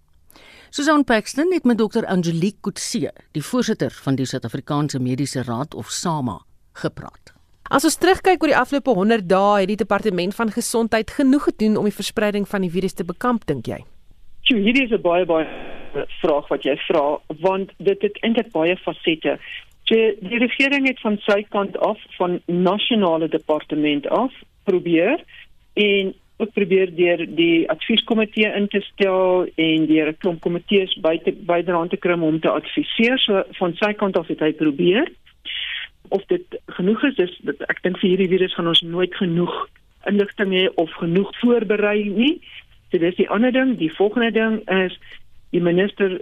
[0.70, 5.90] Susan Paxton het met Dr Angelique Kutse, die voorsitter van die Suid-Afrikaanse Mediese Raad of
[5.90, 6.38] SAMA,
[6.72, 7.32] gepraat.
[7.70, 11.76] As ons terugkyk oor die afgelope 100 dae, het die departement van gesondheid genoeg gedoen
[11.78, 13.80] om die verspreiding van die virus te bekamp, dink jy?
[14.46, 15.46] So hierdie is 'n baie baie
[16.20, 19.38] vraag wat jy vra, want dit het eintlik baie fasette.
[19.90, 25.18] So, die regering het van sy kant af van nasionale departement af probeer
[25.74, 31.32] en ook probeer deur die advieskomitee in te stel en deur 'n klomp komitees buite
[31.32, 33.18] byderhand te kry om te adviseer.
[33.18, 35.10] So van sy kant af het hy probeer.
[36.08, 39.68] Of dit genoeg is, is dit, ek dink vir hierdie virus gaan ons nooit genoeg
[40.06, 42.40] inligting hê of genoeg voorberei nie.
[42.90, 44.98] So dis die ander ding, die volgende ding is
[45.50, 46.20] die minister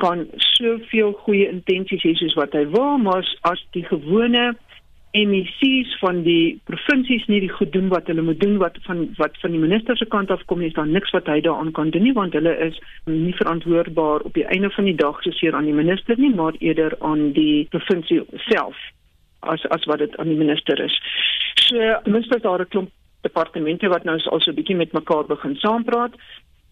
[0.00, 4.54] kan soveel goeie intensies hê soos wat hy wil, maar as die gewone
[5.10, 9.34] MEC's van die provinsies nie die goed doen wat hulle moet doen wat van wat
[9.42, 12.06] van die minister se kant af kom is daar niks wat hy daaraan kan doen
[12.06, 12.78] nie want hulle is
[13.10, 16.94] nie verantwoordbaar op die einde van die dag soseer aan die minister nie maar eerder
[17.00, 18.78] aan die provinsie self.
[19.40, 21.00] as as wat dit aan die minister is.
[21.54, 22.90] So is daar 'n klomp
[23.20, 26.14] departemente wat nou al so 'n bietjie met mekaar begin saampraat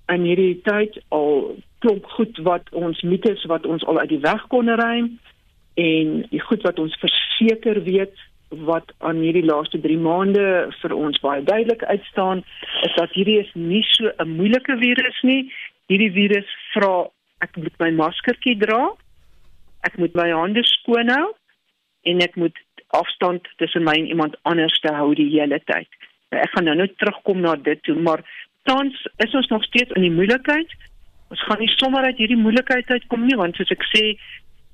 [0.07, 4.47] in hierdie tyd al klomp goed wat ons mites wat ons al uit die weg
[4.49, 5.19] kon ruim
[5.79, 8.17] en die goed wat ons verseker weet
[8.49, 10.45] wat aan hierdie laaste 3 maande
[10.81, 12.43] vir ons baie duidelik uitstaan
[12.87, 15.53] is dat hierdie is nie so 'n moeilike virus nie.
[15.89, 17.09] Hierdie virus vra
[17.41, 18.95] ek moet my maskertjie dra.
[19.85, 21.35] Ek moet my hande skoon hou
[22.03, 22.57] en ek moet
[22.97, 25.89] afstand tussen my en iemand anders te hou die hele tyd.
[26.31, 28.25] Nou, ek gaan nou nou terugkom na dit toe, maar
[28.65, 30.73] tans is ons nog steeds in die moeilikheid.
[31.29, 34.17] Ons gaan nie sommer uit hierdie moeilikheid uitkom nie want soos ek sê,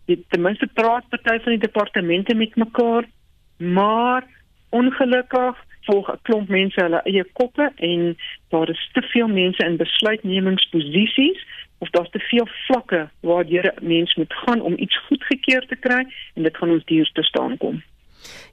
[0.07, 3.09] die ten minste praat party van die departemente met mekaar
[3.57, 4.27] maar
[4.71, 8.17] ongelukkig volg 'n klomp mense hulle eie koppe en
[8.49, 11.41] daar is te veel mense in besluitnemingsposisies
[11.79, 16.07] of daar's te veel vlakke waar jy mens moet gaan om iets goedgekeur te kry
[16.35, 17.83] en dit gaan ons duur te staan kom.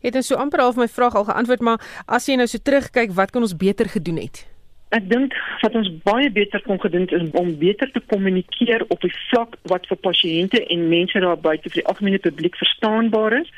[0.01, 2.57] Jy het nou so amper half my vraag al geantwoord, maar as jy nou so
[2.57, 4.47] terugkyk, wat kan ons beter gedoen het?
[4.91, 9.13] Ek dink wat ons baie beter kon gedoen het om beter te kommunikeer op die
[9.29, 13.51] vlak wat vir pasiënte en mense daar buite vir die algemene publiek verstaanbaar is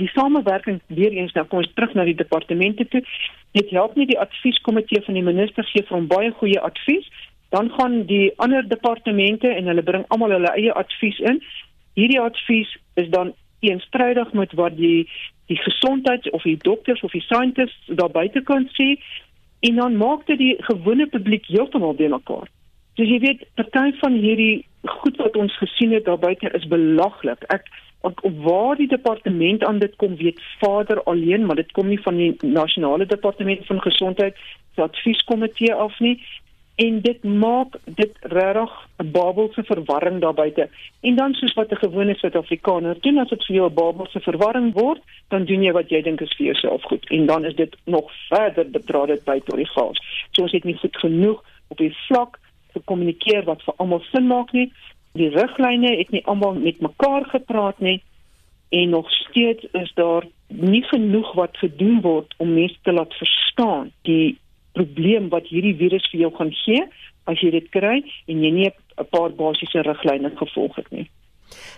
[0.00, 3.02] die samewerking weer eens nou kom ons terug na die departemente toe.
[3.56, 7.08] Dit help nie die advieskomitee van die minister gee vir hom baie goeie advies,
[7.54, 11.42] dan gaan die ander departemente en hulle bring almal hulle eie advies in.
[11.98, 15.08] Hierdie advies is dan teenstrydig met wat die
[15.50, 18.92] die gesondheids of die dokters of die scientists daar buite kan sê
[19.60, 22.48] en dan maak dit die gewone publiek heeltemal de mekaar.
[22.94, 24.66] Dus jy weet, party van hierdie
[25.00, 27.44] goed wat ons gesien het daar buite is belaglik.
[27.52, 27.68] Ek
[28.00, 32.16] op, waar die departement aan dit kom weet vader alleen maar dit kom nie van
[32.16, 34.36] die nasionale departement van gesondheid
[34.74, 36.16] se advieskomitee af nie
[36.84, 40.68] en dit maak dit regtig 'n babelse verwarring daar buite
[41.00, 44.72] en dan soos wat 'n gewone suid-afrikaner doen as dit vir jou 'n babelse verwarring
[44.72, 47.10] word dan doen jy wat jy dink is vir jouself goed.
[47.10, 49.98] En dan is dit nog verder bedra dit by tot die gas
[50.30, 52.38] so ons het nie goed genoeg op die vlak
[52.72, 54.70] te kommunikeer wat vir almal sin maak nie.
[55.18, 58.02] Die riglyne het nie almal met mekaar gepraat nie.
[58.70, 63.90] En nog steeds is daar nie genoeg wat gedoen word om mense te laat verstaan
[64.02, 64.38] die
[64.76, 66.84] probleem wat hierdie virus vir jou gaan gee
[67.30, 71.10] as jy dit kry en jy nie 'n paar basiese riglyne gevolg het nie.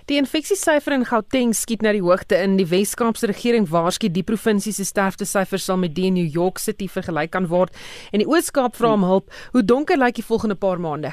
[0.06, 2.56] Die infeksiesyfer in Gauteng skiet na die hoogte in.
[2.56, 6.88] Die Wes-Kaapse regering waarsku die provinsie se sterftesyfer sal met die in New York City
[6.88, 7.72] vergelyk kan word
[8.12, 9.30] en die Oos-Kaap vra om hulp.
[9.52, 11.12] Hoe donker lyk die volgende paar maande?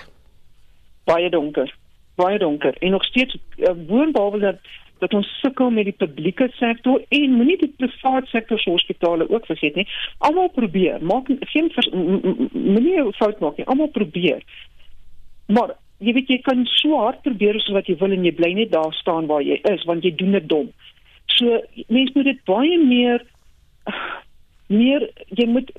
[1.06, 1.72] Baie donker
[2.20, 4.60] baie donker en nog steeds uh, woonbehalwe dat
[5.00, 9.46] dat ons sukkel met die publieke sektor en moenie die private sektor se hospitale ook
[9.46, 9.88] vergeet nie.
[10.18, 11.72] Almal probeer, maak geen
[12.54, 13.66] moenie 'n fout maak nie.
[13.66, 14.44] Almal probeer.
[15.48, 18.54] Maar jy weet jy kan so hard probeer so wat jy wil en jy bly
[18.54, 20.72] net daar staan waar jy is want jy doen dit dom.
[21.26, 23.26] So mense moet dit baie meer
[24.68, 25.72] meer jy moet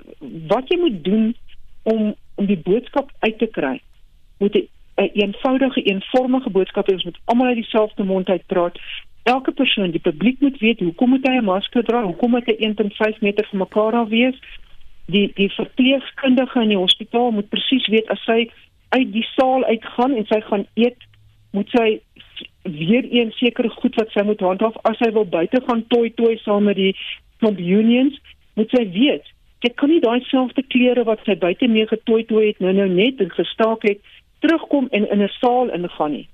[0.52, 1.34] wat jy moet doen
[1.82, 3.80] om om die boodskap uit te kry.
[4.38, 4.68] Moet 'n
[5.12, 8.78] eenvoudige, eenvormige boodskap hê ons moet almal uit dieselfde mond uit praat.
[9.22, 12.02] Elke persoon, die publiek moet weet hoekom moet hy 'n masker dra?
[12.02, 14.36] Hoekom moet hy 1.5 meter van mekaar af wees?
[15.06, 18.50] Die die verpleegkundige in die hospitaal moet presies weet as sy
[18.88, 20.96] uit die saal uitgaan en sy gaan eet,
[21.50, 22.00] moet sy
[22.62, 26.36] weer een sekere goed wat sy moet handhaaf as sy wil buite gaan toi toi
[26.36, 26.96] saam met die
[27.38, 28.20] klomp unions,
[28.54, 29.24] moet sy weet.
[29.60, 32.88] Jy kan nie daai selfde klere wat sy buite mee getoi toi het nou nou
[32.88, 34.00] net en gestaak het
[34.40, 36.28] terugkom en in 'n saal ingaan nie.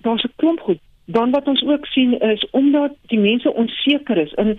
[0.00, 0.80] Daar's 'n klomp goed.
[1.04, 4.58] Dan wat ons ook sien is omdat die mense onseker is en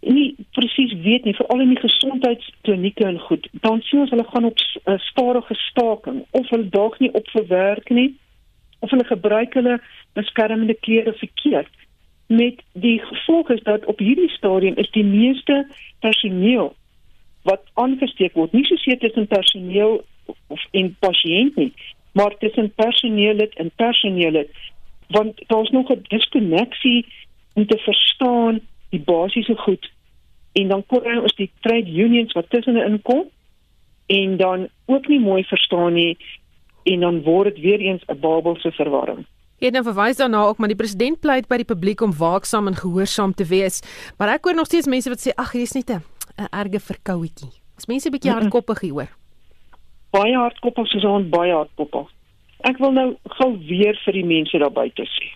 [0.00, 3.48] nie presies weet nie veral in die gesondheidsklinieke en goed.
[3.52, 7.90] Dan sien ons hulle gaan op uh, stadige staking of hulle dalk nie op verwerk
[7.90, 8.16] nie
[8.78, 9.80] of hulle gebruik hulle
[10.12, 11.72] beskermende klere verkeerd.
[12.26, 15.66] Met die gevolg is dat op hierdie stadium is die meeste
[16.00, 16.74] personeel
[17.42, 20.00] wat aangesteek word, nie so seker tussen personeel
[20.46, 21.72] of en pasiënt nie,
[22.12, 24.46] maar tussen personeel en personeel
[25.06, 27.06] want daar's nog 'n diskonneksie
[27.52, 29.90] om te verstaan die basiese goed.
[30.52, 33.24] En dan kom ons die trade unions wat tussenin kom
[34.06, 36.16] en dan ook nie mooi verstaan nie
[36.82, 39.26] en dan word dit weer eens 'n babelse verwarring.
[39.58, 42.66] Jy het nou verwys daarna ook maar die president pleit by die publiek om waaksaam
[42.66, 43.82] en gehoorsaam te wees,
[44.18, 46.02] maar ek hoor nog steeds mense wat sê ag hier's net 'n
[46.50, 47.52] erge verkouetjie.
[47.76, 49.25] As mense 'n bietjie hardkoppig hier hoor
[50.16, 52.08] baie hardkoppig soos ons baie hardkoppig.
[52.68, 55.28] Ek wil nou gou weer vir die mense daar buite sê.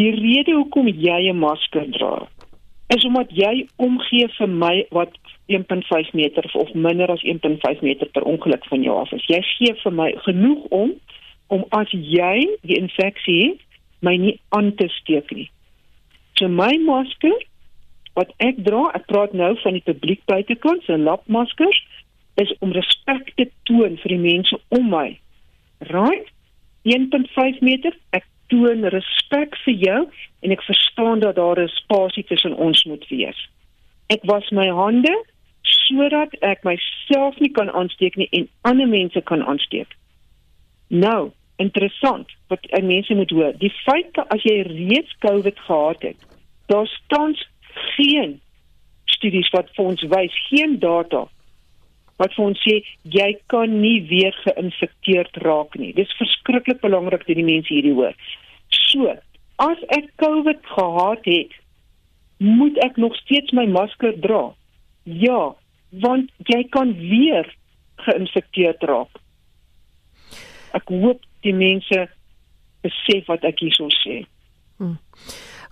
[0.00, 2.14] Die rede hoekom jy 'n masker dra
[2.96, 5.14] is omdat jy omgee vir my wat
[5.52, 9.24] 1.5 meter of minder as 1.5 meter per ongeluk van jou af is.
[9.26, 10.92] Jy gee vir my genoeg om
[11.52, 13.58] om as jy die infeksie
[14.00, 15.48] my nie aan te steek nie.
[16.40, 17.34] So my masker
[18.16, 21.78] wat ek dra, ek praat nou van die publiek buitekant se lapmaskers,
[22.34, 25.08] is om respek te toon vir die mense om my.
[25.90, 26.28] Right?
[26.88, 30.00] 1.5 meter, ek toon respek vir jou
[30.42, 33.38] en ek verstaan dat daar 'n spasie tussen ons moet wees.
[34.08, 35.14] Ek was my hande
[35.62, 39.88] sodat ek myself nie kan aansteek nie en ander mense kan aansteek.
[40.88, 43.52] Nou, interessant wat mense moet hoor.
[43.58, 46.16] Die feit dat as jy reeds COVID gehad het,
[46.66, 47.36] daar staan
[47.96, 48.40] geen
[49.04, 51.28] studies wat vir ons wys, geen data
[52.20, 52.78] wat vir ons sê
[53.16, 55.92] jy kan nie weer geïnfekteerd raak nie.
[55.96, 58.16] Dis verskriklik belangrik dat die mense hierdie hoor.
[58.72, 59.14] So,
[59.62, 61.56] as ek COVID gehad het,
[62.42, 64.50] moet ek nog steeds my masker dra.
[65.04, 65.54] Ja,
[66.04, 67.48] want jy kan weer
[68.06, 69.20] geïnfekteerd raak.
[70.72, 72.06] Ek hoop die mense
[72.82, 74.22] besef wat ek hierso sê.
[74.80, 74.96] Hmm.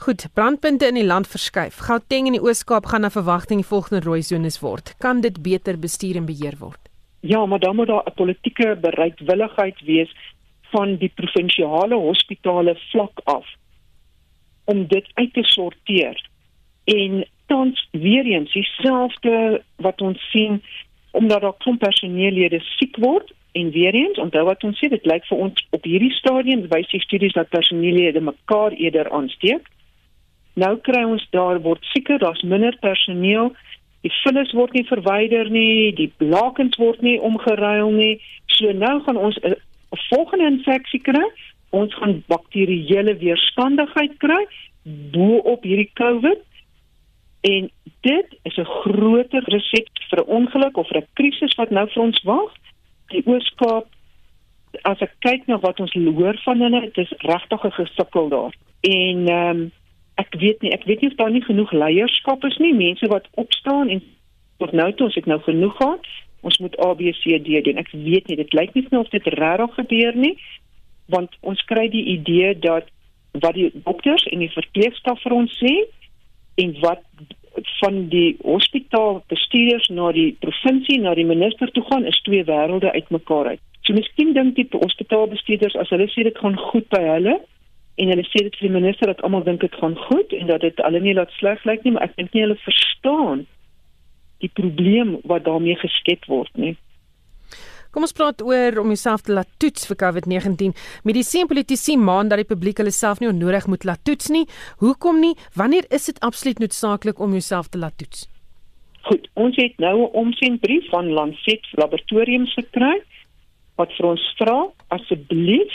[0.01, 1.83] Goed, brandpunte in die land verskuif.
[1.85, 4.95] Gauteng en die Oos-Kaap gaan na verwagting die volgende rooi sones word.
[5.05, 6.81] Kan dit beter bestuur en beheer word?
[7.21, 10.15] Ja, maar dan moet daar 'n politieke bereidwilligheid wees
[10.73, 13.47] van die provinsiale hospitale vlak af
[14.65, 16.29] om dit uit te sorteer.
[16.85, 20.63] En tans weer eens dieselfde wat ons sien
[21.11, 25.25] omdat daar klomp personeellede siek word en weer eens onthou wat ons sê dit lyk
[25.27, 29.69] vir ons op hierdie stadium wys die studies dat personeellede mekaar eerder aansteek.
[30.61, 33.53] Nou kry ons daar word seker daar's minder personeel.
[34.05, 38.14] Die vullis word nie verwyder nie, die lakens word nie omgeruil nie.
[38.57, 39.57] So nou gaan ons 'n
[40.09, 41.27] volgende infeksie kry.
[41.70, 44.46] Ons gaan bakterieële weerstandigheid kry
[44.85, 46.40] bo op hierdie COVID.
[47.40, 47.70] En
[48.01, 52.03] dit is 'n groter resept vir 'n ongeluk of vir 'n krisis wat nou vir
[52.03, 52.53] ons wag.
[53.09, 53.87] Die Ooskaap
[54.83, 58.55] as ek kyk na wat ons hoor van hulle, dit is regtig 'n gesukkel daar.
[58.81, 59.73] En ehm um,
[60.20, 63.28] ek weet nie, ek weet nie of daar nie genoeg leierskap is nie, mense wat
[63.40, 64.02] opstaan en
[64.61, 66.09] tot nou toe as ek nou genoeg gehad,
[66.44, 67.80] ons moet ABCD doen.
[67.80, 70.35] Ek weet nie, dit lyk nie of dit regtig gebeur nie,
[71.12, 72.88] want ons kry die idee dat
[73.33, 75.74] wat die dokters en die verpleegstaf vir ons sê
[76.61, 77.04] en wat
[77.80, 82.92] van die hospitaal bestuurders na die provinsie na die minister toe gaan is twee wêrelde
[82.94, 83.62] uitmekaar uit.
[83.87, 87.37] So miskien dink die hospitaalbestuurders as hulle sê dit gaan goed by hulle,
[88.01, 90.65] en hulle sê dit vir die minister dat almal dink dit gaan goed en dat
[90.65, 93.45] dit alle nie laat sleg lyk nie, maar ek dink nie hulle verstaan
[94.41, 96.77] die probleem wat daarmee geskep word nie.
[97.91, 100.77] Kom ons praat oor om jouself te laat toets vir COVID-19.
[101.09, 104.45] Medisyne-politici maan dat die publiek hulle self nie onnodig moet laat toets nie.
[104.79, 105.35] Hoekom nie?
[105.59, 108.29] Wanneer is dit absoluut noodsaaklik om jouself te laat toets?
[109.09, 113.03] Goed, ons het nou 'n omsendbrief van Lancet Laboratoriums gekry
[113.75, 115.75] wat vir ons vra asseblief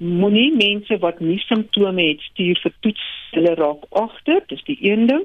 [0.00, 5.06] moenie mense wat nie simptome het stuur vir toets hulle raak agter dis die een
[5.06, 5.24] ding.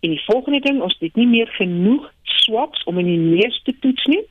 [0.00, 3.74] En die volgende ding ons het nie meer genoeg swabs om in die neus te
[3.80, 4.22] toets nie.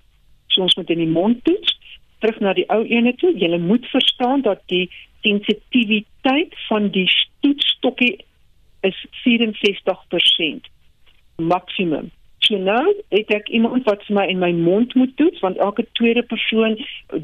[0.47, 1.75] So ons moet in die mond toets.
[2.23, 3.33] Terug na die ou ene toe.
[3.35, 4.87] Jy moet verstaan dat die
[5.25, 7.09] sensitiwiteit van die
[7.43, 8.13] toetsstokkie
[8.87, 10.71] is 64%
[11.35, 12.11] maksimum
[12.45, 15.85] So nou het ek iemand wat vir my in my mond moet toets want elke
[15.97, 16.75] tweede persoon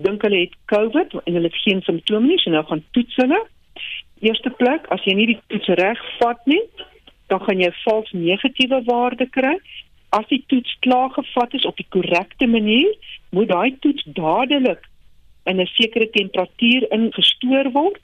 [0.06, 3.38] dink hulle het COVID en hulle het geen simptome nie, so nou gaan toets hulle.
[4.26, 6.62] Eerste plek, as jy nie die toets reg vat nie,
[7.30, 9.54] dan gaan jy vals negatiewe waarde kry.
[10.18, 12.90] As die toets klaar gevat is op die korrekte manier,
[13.30, 14.90] moet daai toets dadelik
[15.46, 18.02] in 'n sekere temperatuur ingestoor word.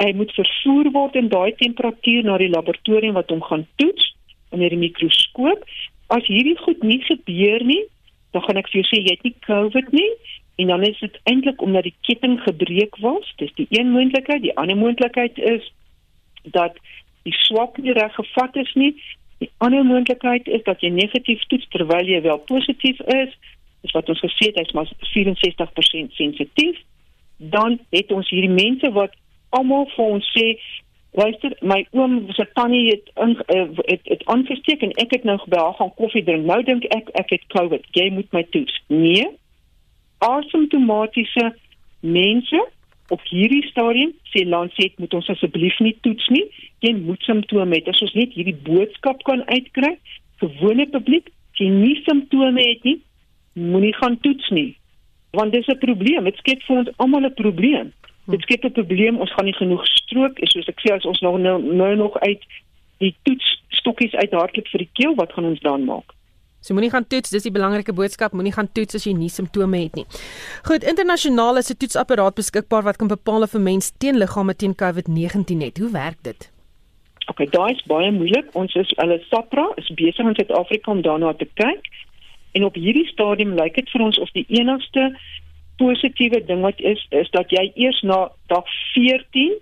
[0.00, 4.14] Hy moet vervoer word in daai temperatuur na die laboratorium wat hom gaan toets
[4.50, 5.64] onder die mikroskoop
[6.14, 7.84] as hierdie goed nie gebeur nie,
[8.32, 10.10] dan gaan ek vir jou sê jy het nie COVID nie
[10.56, 13.32] en dan is dit eintlik omdat die ketting gebreek was.
[13.36, 15.72] Dis die een moontlikheid, die ander moontlikheid is
[16.56, 16.78] dat
[17.28, 18.94] die swak nie reg gevat is nie.
[19.38, 23.36] Die ander moontlikheid is dat jy negatief toets terwyl jy wel positief is.
[23.84, 26.80] Dis wat ons gesê het, hy's maar 64% sensitief.
[27.36, 29.12] Dan het ons hierdie mense wat
[29.56, 30.54] almal vir ons sê
[31.16, 35.38] Luister, my oom se tannie het in uh, het het aangesteek en ek het nou
[35.40, 36.44] gebel gaan koffie drink.
[36.44, 37.86] Nou dink ek ek het COVID.
[37.96, 38.74] Jy moet my toets.
[38.92, 39.24] Nee.
[40.18, 41.54] Asymptomatiese
[42.00, 42.60] mense
[43.08, 46.44] op hierdie stadium sê Lancet moet ons asseblief nie toets nie.
[46.84, 47.80] Jy moet simptome hê.
[47.88, 49.94] As ons net hierdie boodskap kan uitkry,
[50.44, 52.98] gewone publiek, jy nie simptome het nie,
[53.56, 54.74] moenie gaan toets nie.
[55.32, 56.24] Want dis 'n probleem.
[56.24, 57.92] Dit skep vir ons almal 'n probleem.
[58.26, 61.20] Dit skep 'n probleem, ons gaan nie genoeg strook, en soos ek sê as ons
[61.20, 62.42] nog nou, nou nog uit
[62.98, 66.16] die toets stokkies uithardloop vir die keel, wat gaan ons dan maak?
[66.60, 69.78] So moenie gaan toets, dis die belangrike boodskap, moenie gaan toets as jy nie simptome
[69.84, 70.06] het nie.
[70.66, 75.62] Goed, internasionaal is 'n toetsapparaat beskikbaar wat kan bepaal of 'n mens teenliggame teen COVID-19
[75.62, 75.78] het.
[75.78, 76.50] Hoe werk dit?
[77.26, 78.46] Okay, daai is baie moeilik.
[78.54, 81.86] Ons is hulle SAPRA is besig in Suid-Afrika om daarna te kyk.
[82.52, 85.18] En op hierdie stadium lyk dit vir ons of die enigste
[85.76, 88.64] positiewe ding wat is is dat jy eers na dag
[88.94, 89.56] 14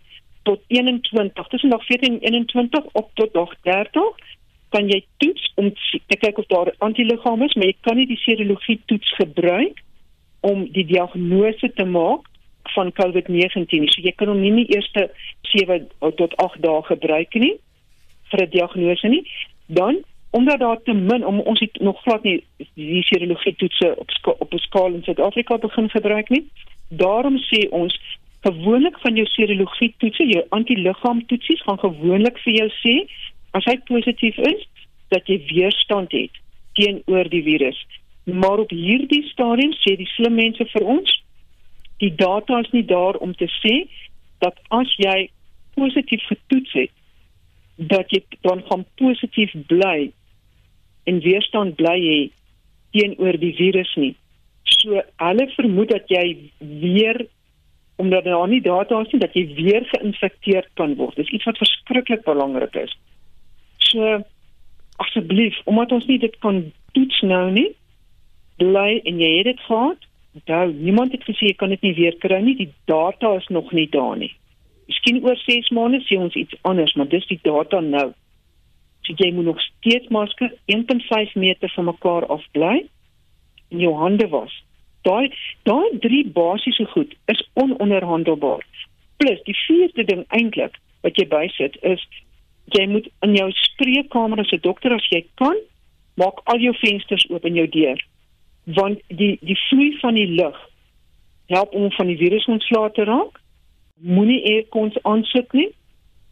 [0.45, 4.03] tot 21, tussen dag 14 en 21 op tot dag 30
[4.75, 5.71] kan jy toets om
[6.11, 9.83] te kyk of daar antiliggame is, maar jy kan nie die serologie toets gebruik
[10.45, 12.27] om die diagnose te maak
[12.75, 13.87] van COVID-19.
[13.93, 15.07] So jy kan hom nie in die eerste
[15.53, 15.87] 7
[16.19, 17.55] tot 8 dae gebruik nie
[18.33, 19.23] vir 'n diagnose nie.
[19.67, 20.03] Dan
[20.37, 22.39] omdat daar te min om ons het nog glad nie
[22.75, 26.45] die serologie toetse op op 'n skaal in Suid-Afrika begin gebruik nie.
[26.89, 27.95] Daarom sê ons
[28.41, 32.95] gewoonlik van jou serologie toetse, jou antiliggaam toetsies gaan gewoonlik vir jou sê
[33.51, 34.67] as hy positief is
[35.09, 36.35] dat jy weerstand het
[36.73, 37.87] teenoor die virus.
[38.25, 41.23] Maar op hierdie stadium sê die slim mense vir ons
[42.03, 43.87] die data is nie daar om te sê
[44.39, 45.31] dat as jy
[45.75, 46.91] positief getoets het
[47.77, 50.11] dat jy dan gaan positief bly
[51.11, 52.19] en weerstand bly hê
[52.95, 54.15] teenoor die virus nie.
[54.81, 57.27] So hulle vermoed dat jy weer
[58.03, 61.17] omdat daar nie data is nie dat jy weer geïnfekteer kan word.
[61.17, 62.95] Dis iets wat verskriklik belangrik is.
[63.79, 64.19] So
[65.03, 67.69] asseblief, omdat ons nie dit kan toets nou nie,
[68.59, 70.03] bly en jy het dit gehad,
[70.35, 72.57] Onthou, niemand het gesê jy kan dit nie weer kry nie.
[72.59, 74.33] Die data is nog nie daar nie.
[74.91, 78.09] Miskien oor 6 maande sien ons iets anders, maar dis die data nou.
[79.05, 82.87] So jy moet nog steeds masker 1.5 meter van mekaar af bly
[83.71, 84.53] en jou hande was.
[85.03, 85.33] Daai
[85.63, 88.65] daai drie basiese goed is ononderhandelbaar.
[89.17, 92.05] Plus die vierde ding eintlik wat jy bysit is
[92.73, 95.57] jy moet in jou spreekkamer as 'n dokter as jy kan
[96.17, 98.01] maak al jou vensters oop en jou deur
[98.65, 100.57] want die die vloei van die lug
[101.47, 103.41] help om van die virus ontslae te raak.
[103.95, 105.69] Moenie aircons aansit nie.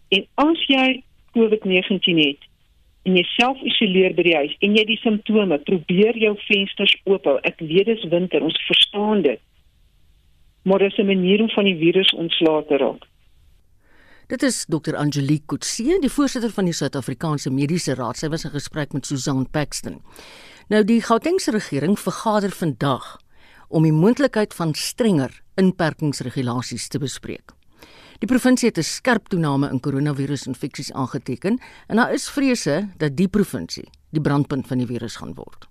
[0.08, 1.02] En as jy
[1.36, 2.48] COVID-19 het
[3.02, 7.24] en jy self isoleer by die huis en jy die simptome, probeer jou vensters oop
[7.26, 7.38] hou.
[7.48, 9.40] Ek weet dis winter, ons verstaan dit.
[10.64, 13.06] Maar dis 'n manier om van die virus ontslae te raak.
[14.28, 14.96] Dit is Dr.
[14.96, 18.16] Angelique Kutse, die voorsitter van die Suid-Afrikaanse Mediese Raad.
[18.16, 20.00] Sy was in gesprek met Susan Paxton.
[20.68, 23.18] Nou die Gautengse regering vergader vandag
[23.68, 27.52] om die moontlikheid van strenger inperkingsregulasies te bespreek.
[28.22, 33.28] Die provinsie het 'n skerp toename in koronavirusinfeksies aangeteken en daar is vrese dat die
[33.28, 35.68] provinsie die brandpunt van die virus gaan word.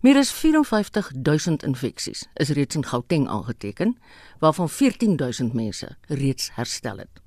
[0.00, 3.98] Meer as 54000 infeksies is reeds in Gauteng aangeteken,
[4.38, 7.20] waarvan 14000 mense reeds herstel het.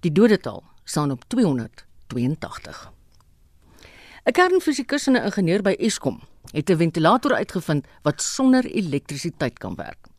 [0.00, 2.92] Die dodetal staan op 282.
[4.24, 6.20] 'n Kernfisikus en 'n ingenieur by Eskom
[6.52, 10.11] het 'n ventilator uitgevind wat sonder elektrisiteit kan werk.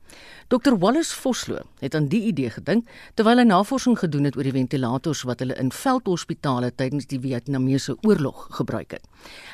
[0.47, 4.55] Dr Wallace Vosloo het aan die idee gedink terwyl hy navorsing gedoen het oor die
[4.55, 9.07] ventilators wat hulle in veldhospitale tydens die Vietnamese oorlog gebruik het.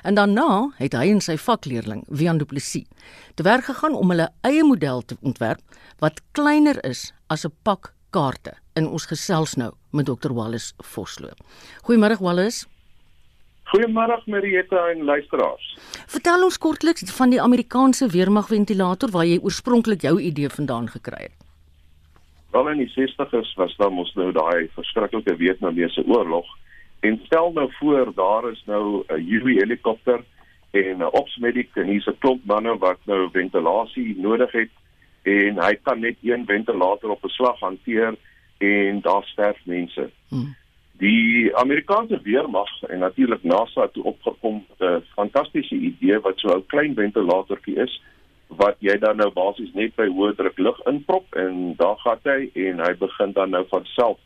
[0.04, 2.88] En daarna het hy en sy vakleerling, Wian Du Plessis,
[3.36, 5.62] te werk gegaan om hulle eie model te ontwerp
[6.00, 8.54] wat kleiner is as 'n pak kaarte.
[8.74, 11.34] In ons gesels nou met Dr Wallace Vosloo.
[11.86, 12.66] Goeiemôre Wallace.
[13.70, 15.66] Goeiemôre Marieta en luisteraars.
[16.10, 21.28] Vertel ons kortliks van die Amerikaanse weermag ventilator waar jy oorspronklik jou idee vandaan gekry
[21.28, 21.38] het.
[22.50, 26.50] Wel in die 60's was daar mos nou daai verskriklike Vietnamese oorlog
[27.06, 30.24] en stel nou voor daar is nou 'n UV helikopter
[30.72, 34.74] en 'n ops medic en hier's 'n klomp manne wat nou ventilasie nodig het
[35.24, 38.18] en hy kan net een ventilator op 'n slag hanteer
[38.58, 40.10] en daar sterf mense.
[40.30, 40.56] Hmm.
[41.00, 46.66] Die Amerikaanse weermag en natuurlik NASA het opgekom met 'n fantastiese idee wat so 'n
[46.66, 48.02] klein ventilatortjie is
[48.48, 52.50] wat jy dan nou basies net by hoë druk lug inprop en daar gaan hy
[52.54, 54.18] en hy begin dan nou van self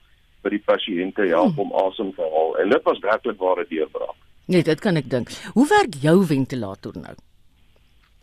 [0.42, 1.60] vir die pasiënte help hmm.
[1.60, 4.18] om asem te haal en dit was werklik ware deurbraak.
[4.46, 5.30] Nee, dit kan ek dink.
[5.54, 7.16] Hoe werk jou ventilator nou?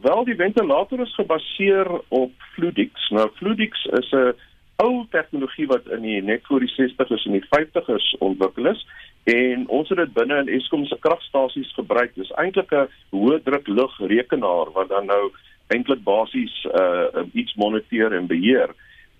[0.01, 3.09] Wel, die ventilator is gebaseer op Fluidix.
[3.11, 4.33] Nou Fluidix is 'n
[4.81, 8.83] ou tegnologie wat in die net voor die 60's en die 50's ontwikkel is
[9.31, 12.15] en ons het dit binne in Eskom se kragstasies gebruik.
[12.17, 15.31] Dis eintlik 'n hoë druk lug rekenaar wat dan nou
[15.69, 18.71] eintlik basies uh iets moniteer en beheer.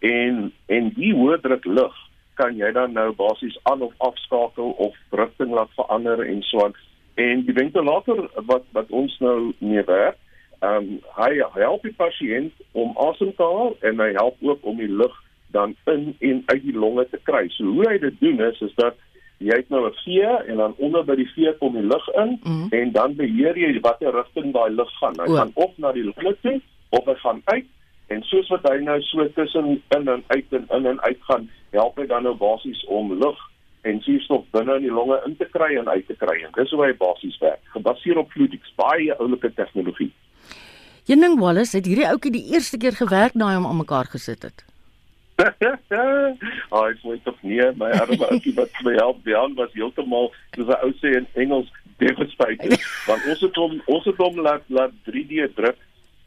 [0.01, 1.95] En en die hoë druk lug
[2.35, 6.75] kan jy dan nou basies aan of afskakel of rigting laat verander en so aan.
[7.15, 10.17] En die ventilator wat wat ons nou mee werk,
[10.61, 14.89] um, hy help die pasiënt om asem te haal en hy help ook om die
[15.03, 15.17] lug
[15.51, 17.49] dan in en uit die longe te kry.
[17.49, 18.97] So hoe hy dit doen is is dat
[19.41, 22.41] jy het nou 'n vee en dan onder by die vee kom die lug in
[22.43, 25.15] mm en dan beheer jy watter rigting daai lug gaan.
[25.19, 25.35] Hy o.
[25.35, 27.67] gaan of na die longe toe of hy gaan uit
[28.07, 31.51] en soos wat hy nou so tussen in en uit en in en uit gaan,
[31.71, 33.39] help hy dan nou basies om lug
[33.83, 36.43] en suurstof binne in die longe in te kry en uit te kry.
[36.45, 40.11] En dis hoe hy basies werk, gebaseer op fluidics, baie oulike tegnologie.
[41.09, 44.67] Jenning Wallace het hierdie ouetjie die eerste keer gewerk na hom aan mekaar gesit het.
[46.71, 50.69] Ah, ek weet tog nie, my arme ouetjie wat my help, Jan was heeltemal soos
[50.69, 52.77] 'n ou sê in Engels devastated.
[53.09, 55.79] Want ons het hom ons het hom laat laat 3D druk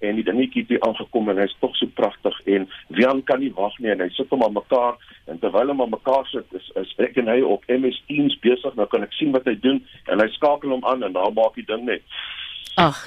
[0.03, 2.67] en die dingetjie het aangekom en hy's tog so pragtig en
[2.99, 4.99] Jan kan nie wag nie en hy sit hom aan mekaar
[5.31, 8.75] en terwyl hom aan mekaar sit is is ek en hy op MS Teams besig
[8.79, 9.79] nou kan ek sien wat hy doen
[10.11, 12.03] en hy skakel hom aan en dan maak die ding net
[12.75, 13.05] Ag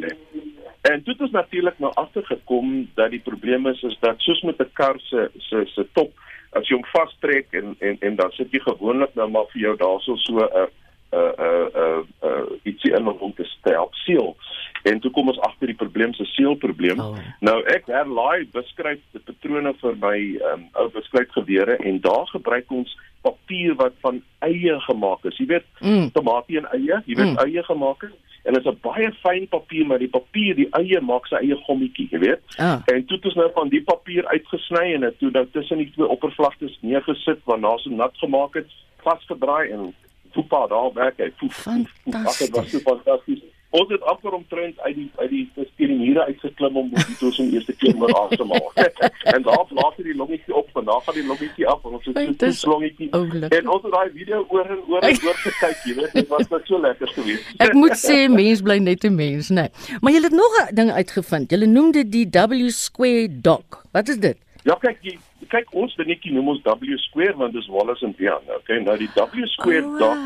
[0.00, 0.53] nee.
[0.84, 4.70] En dit is natuurlik nou agtergekom dat die probleem is is dat soos met 'n
[4.72, 6.12] kar se se se top
[6.50, 9.76] as jy hom vastrek en en en dan sit jy gewoonlik nou maar vir jou
[9.76, 10.68] daarso so 'n 'n
[11.12, 14.36] 'n 'n 'n ietsie in om te stel seal
[14.82, 17.00] en toe kom ons agter die probleem se seelprobleem.
[17.00, 17.16] Oh.
[17.40, 20.18] Nou ek herlaai beskryf die patrone vir my
[20.52, 25.38] um, ou beskryfgewere en daar gebruik ons papier wat van eie gemaak is.
[25.40, 26.10] Jy weet, mm.
[26.12, 27.40] tomatie en eie, jy weet mm.
[27.46, 28.12] eie gemaak is
[28.44, 31.56] en dit is 'n baie fyn papier maar die papier die eie maak sy eie
[31.66, 32.42] gommetjie jy weet.
[32.58, 32.80] Ah.
[32.92, 35.90] en toe het ons nou van die papier uitgesny en dit toe nou tussen die
[35.90, 38.70] twee oppervlaktes neergesit waarna so nat gemaak het
[39.02, 39.94] vasgedraai en
[40.32, 41.30] voetbal daar werk hy.
[41.48, 43.42] Fantasties dit was so fantasties
[43.74, 47.74] ons het amper omtrent uit die uit die steringiere uitgeklim om die toes om eerste
[47.80, 49.00] keer maar af te maak.
[49.34, 52.06] en daar laat hy die longetjie op en dan gaan die longetjie af en ons
[52.10, 53.10] het so 'n longetjie.
[53.58, 56.48] En ons het daai video oor en oor en oor gekyk, jy weet, dit was
[56.54, 57.50] net so lekker geweest.
[57.66, 59.66] Ek moet sê mens bly net 'n mens, né?
[59.66, 59.98] Nee.
[60.00, 61.50] Maar jy het nog 'n ding uitgevind.
[61.50, 63.82] Jy noem dit die W square doc.
[63.92, 64.38] Wat is dit?
[64.62, 65.18] Ja, kyk, jy,
[65.48, 68.78] kyk ons dingetjie noem ons W square want dis Wallace en Bian, okay?
[68.78, 70.16] Nou die W square oh, doc.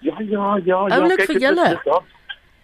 [0.00, 2.19] Ja, ja, ja, ja, kyk dit is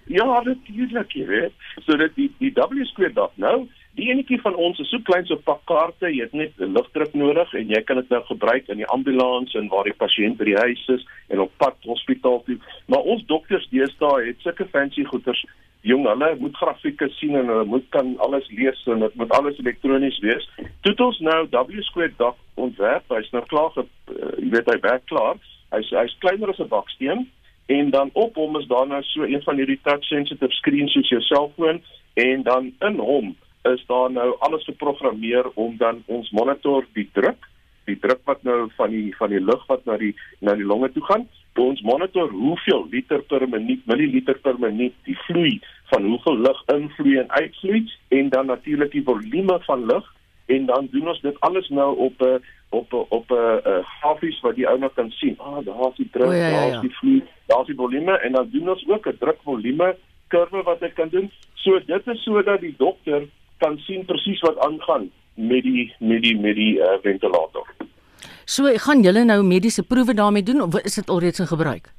[0.06, 1.54] Ja, natuurlik, jy weet.
[1.82, 3.66] So dit die die W square dot nou,
[3.98, 7.14] die enetjie van ons is so klein so pak kaarte, jy het net 'n lugdruk
[7.14, 10.44] nodig en jy kan dit nou gebruik in die ambulans en waar die pasiënt by
[10.44, 12.58] die huis is en op pad hospitaal toe.
[12.86, 15.44] Maar ons dokters deesdae het sulke fancy goeders.
[15.80, 19.58] Jong, hulle moet grafieke sien en hulle moet kan alles lees en dit moet alles
[19.58, 20.48] elektronies wees.
[20.82, 24.78] Toe ons nou W square dot ontwerp, hy's nou klaar, ge, uh, jy weet hy
[24.80, 25.36] werk klaar.
[25.70, 27.26] Hy's hy's kleiner as 'n baksteen
[27.66, 31.08] en dan op hom is daar nou so een van hierdie touch sensitive screens soos
[31.08, 31.82] jou selfoon
[32.14, 33.34] en dan in hom
[33.72, 37.48] is daar nou alles geprogrammeer om dan ons monitor die druk
[37.84, 40.92] die druk wat nou van die van die lug wat na die na die longe
[40.92, 45.54] toe gaan ons monitor hoeveel liter per minuut milliliter per minuut die vloei
[45.92, 47.82] van hoeveel lug invloei en uitvloei
[48.18, 50.12] en dan natuurlik die volume van lug
[50.46, 54.68] en dan doen ons dit alles nou op 'n op op 'n grafies wat die
[54.68, 55.38] ou nou kan sien.
[55.38, 56.60] Ah, daar is die druk, ja, ja, ja.
[56.60, 59.96] daar is die vloei, daar is die volume en dan doen ons ook 'n drukvolume
[60.28, 61.30] kurwe wat ek kan doen.
[61.54, 66.38] So dit is sodat die dokter kan sien presies wat aangaan met die met die
[66.38, 67.66] met die uh, ventilator.
[68.44, 71.92] So gaan julle nou mediese proewe daarmee doen of is dit alreeds in gebruik?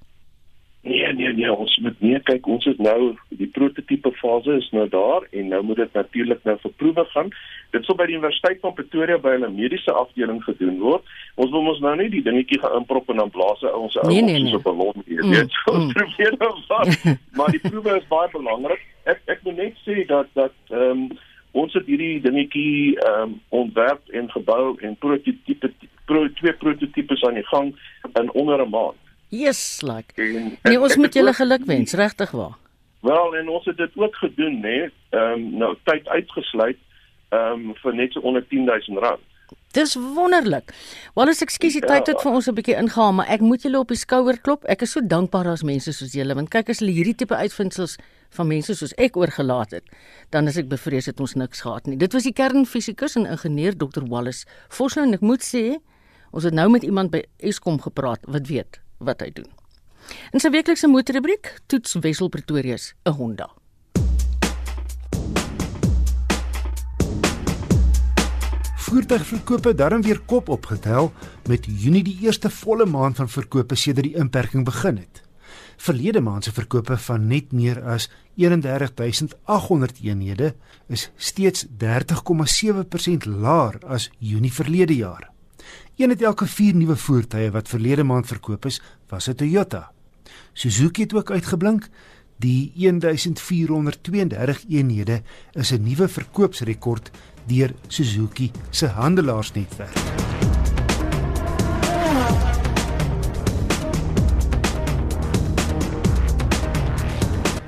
[1.38, 5.52] Nee, ons moet nee kyk, ons is nou die prototipe fase is nou daar en
[5.54, 7.30] nou moet dit natuurlik nou vir proewe gaan.
[7.76, 11.06] Dit sou by die Universiteit van Pretoria by hulle mediese afdeling gedoen word.
[11.38, 14.26] Ons wil ons nou nie die dingetjie gaan inprop en dan blaas ons ou nee,
[14.26, 14.56] nee, nee.
[14.56, 15.22] so ballon hier.
[15.22, 15.96] Mm, weet jy, ons mm.
[16.00, 17.08] probeer nou vas.
[17.38, 18.86] maar die proewe is baie belangrik.
[19.06, 21.10] Ek ek moet net sê dat dat ehm um,
[21.58, 25.70] ons het hierdie dingetjie ehm um, ontwerp en gebou en prototipe
[26.10, 27.76] pro, twee prototipes aan die gang
[28.14, 29.04] in onder 'n maand.
[29.30, 30.14] Yes, like.
[30.16, 32.56] En, nee, ons moet julle gelukwens, regtig waar.
[33.02, 34.92] Wel, en ons het dit ook gedoen, né?
[35.10, 36.78] Ehm um, nou tyd uitgesluit
[37.30, 39.24] ehm um, vir net so onder 10000 rand.
[39.76, 40.72] Dis wonderlik.
[41.14, 43.80] Wel as ekskuus die tyd het vir ons 'n bietjie ingehaal, maar ek moet julle
[43.80, 44.64] op die skouer klop.
[44.66, 47.98] Ek is so dankbaar as mense soos julle, want kyk as hulle hierdie tipe uitvindsels
[48.30, 49.84] van mense soos ek oorgelaat het,
[50.30, 51.98] dan is ek bevrees het ons niks gehad nie.
[51.98, 54.08] Dit was die kernfisikus en ingenieur Dr.
[54.08, 55.78] Wallace Vosloo en ek moet sê,
[56.32, 59.50] ons het nou met iemand by Eskom gepraat wat weet wat hy doen.
[60.32, 63.50] In sy weeklikse motorrubriek toets Wessel Pretoria se 'n Honda.
[68.88, 71.12] Voertuigverkope darm weer kop opgetel
[71.50, 75.22] met Junie die eerste volle maand van verkope sedert die inperking begin het.
[75.78, 80.56] Verlede maand se verkope van net meer as 31800 eenhede
[80.88, 85.37] is steeds 30,7% laer as Junie verlede jaar.
[85.98, 89.92] Een het elke 4 nuwe voertuie wat verlede maand verkoop is, was 'n Toyota.
[90.54, 91.88] Suzuki het ook uitgeblink.
[92.36, 95.22] Die 1432 eenhede
[95.52, 97.12] is 'n nuwe verkoopsrekord
[97.46, 99.98] deur Suzuki se handelaarsnetwerk.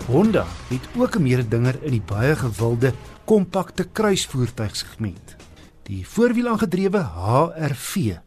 [0.06, 2.94] Honda het ook 'n mededinger in die baie gewilde
[3.26, 5.39] kompakte kruisvoertuigsegment
[5.90, 8.20] die voorwielaangedrewe HR-V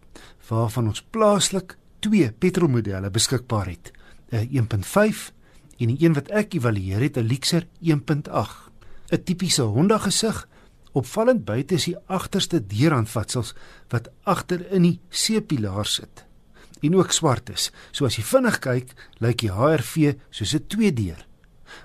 [0.48, 3.92] waarvan ons plaaslik twee petrolmodelle beskikbaar het,
[4.32, 5.32] 'n 1.5
[5.78, 8.70] en die een wat ek evalueer het, 'n Lexus 1.8.
[9.12, 10.48] 'n Tipiese Honda gesig,
[10.92, 13.54] opvallend buite is die agterste deurhandvatsels
[13.88, 16.26] wat agter in die C-pilaar sit
[16.80, 17.70] en ook swart is.
[17.92, 21.26] So as jy vinnig kyk, lyk die HRV soos 'n tweedeur.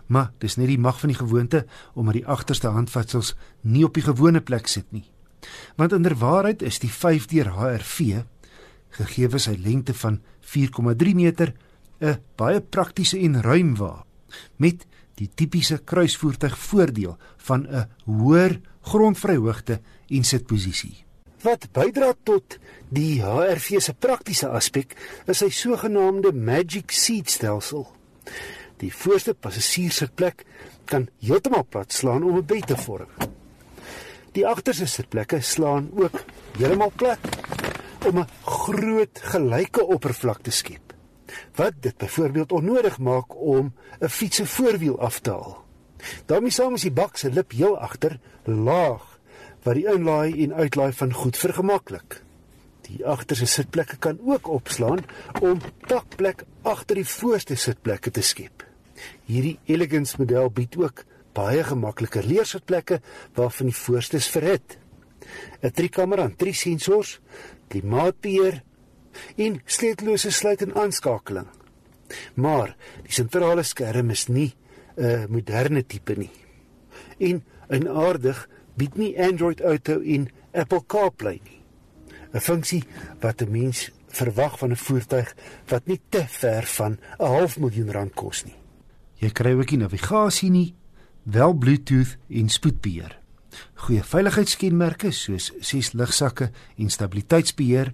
[0.08, 4.04] Maar dis net die mag van die gewoonte omdat die agterste handvatsels nie op die
[4.04, 5.12] gewone plek sit nie.
[5.76, 8.24] Want inderwaarheid is die 5-deur HRV
[8.98, 11.54] gegee sy lengte van 4,3 meter
[12.02, 14.06] 'n baie praktiese en ruim wa
[14.58, 14.86] met
[15.18, 21.06] die tipiese kruisvoertuig voordeel van 'n hoër grondvryhoogte en sitposisie.
[21.42, 22.58] Wat bydra tot
[22.90, 24.96] die HRV se praktiese aspek
[25.26, 27.88] is sy sogenaamde Magic Seat stelsel.
[28.78, 30.46] Die voorste passasierssitplek
[30.86, 33.37] kan heeltemal plat slaan om 'n bed te vorm.
[34.38, 36.20] Die agterste sitplekke slaan ook
[36.60, 37.24] heeltemal plat
[38.06, 40.94] om 'n groot gelyke oppervlak te skep.
[41.56, 45.66] Wat dit byvoorbeeld onnodig maak om 'n fiets se voorwiel af te haal.
[46.26, 49.20] daarmee saam is die bak se lip heel agter laag
[49.64, 52.24] wat die inlaai en uitlaai van goed vergemaklik.
[52.82, 55.00] Die agterste sitplekke kan ook opslaan
[55.42, 58.66] om takplek agter die voorste sitplekke te skep.
[59.26, 61.04] Hierdie elegance model bied ook
[61.38, 63.02] baie gemakliker leersitplekke
[63.38, 64.78] waarvan die voorste is verhit.
[65.62, 67.20] 'n Driekamera en drie sensors,
[67.68, 68.62] klimaatbeheer
[69.36, 71.48] en sleutellose sluit en aanskakeling.
[72.36, 74.54] Maar die sentrale skerm is nie
[74.98, 76.32] 'n moderne tipe nie.
[77.20, 81.62] En in aardig bied nie Android Auto en Apple CarPlay nie.
[82.34, 82.84] 'n Funksie
[83.20, 85.36] wat 'n mens verwag van 'n voertuig
[85.68, 88.56] wat nie te ver van 'n half miljoen rand kos nie.
[89.16, 90.76] Jy kry ook nie navigasie nie,
[91.32, 93.18] wel Bluetooth en spoedbeheer.
[93.86, 97.94] Goeie veiligheidskenmerke soos 6 ligsakke en stabiliteitsbeheer.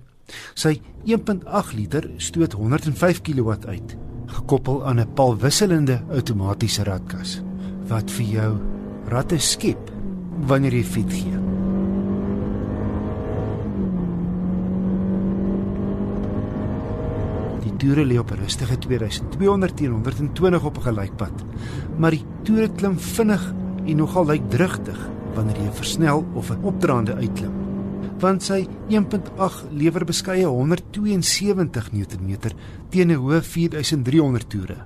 [0.53, 3.97] Sy 1.8 liter stoot 105 kW uit,
[4.37, 7.41] gekoppel aan 'n palwisselende outomatiese radkas
[7.87, 8.51] wat vir jou
[9.11, 9.91] ratte skep
[10.47, 11.52] wanneer jy fiets gee.
[17.83, 21.43] Toere lê op 'n rustige 2200 teen 120 op 'n gelykpad,
[21.97, 23.53] maar die toere klim vinnig
[23.85, 27.51] en nogal lyk drigtig wanneer jy versnel of 'n opdraande uitklim.
[28.19, 32.37] Want sy 1.8 lewer beskeie 172 Nm
[32.89, 34.77] teen 'n hoë 4300 toere.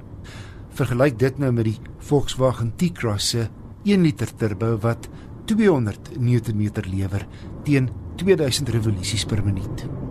[0.70, 3.50] Vergelyk dit nou met die Volkswagen T-Cross se
[3.84, 5.10] 1 liter turbo wat
[5.46, 7.28] 200 Nm lewer
[7.64, 10.07] teen 2000 revolusies per minuut.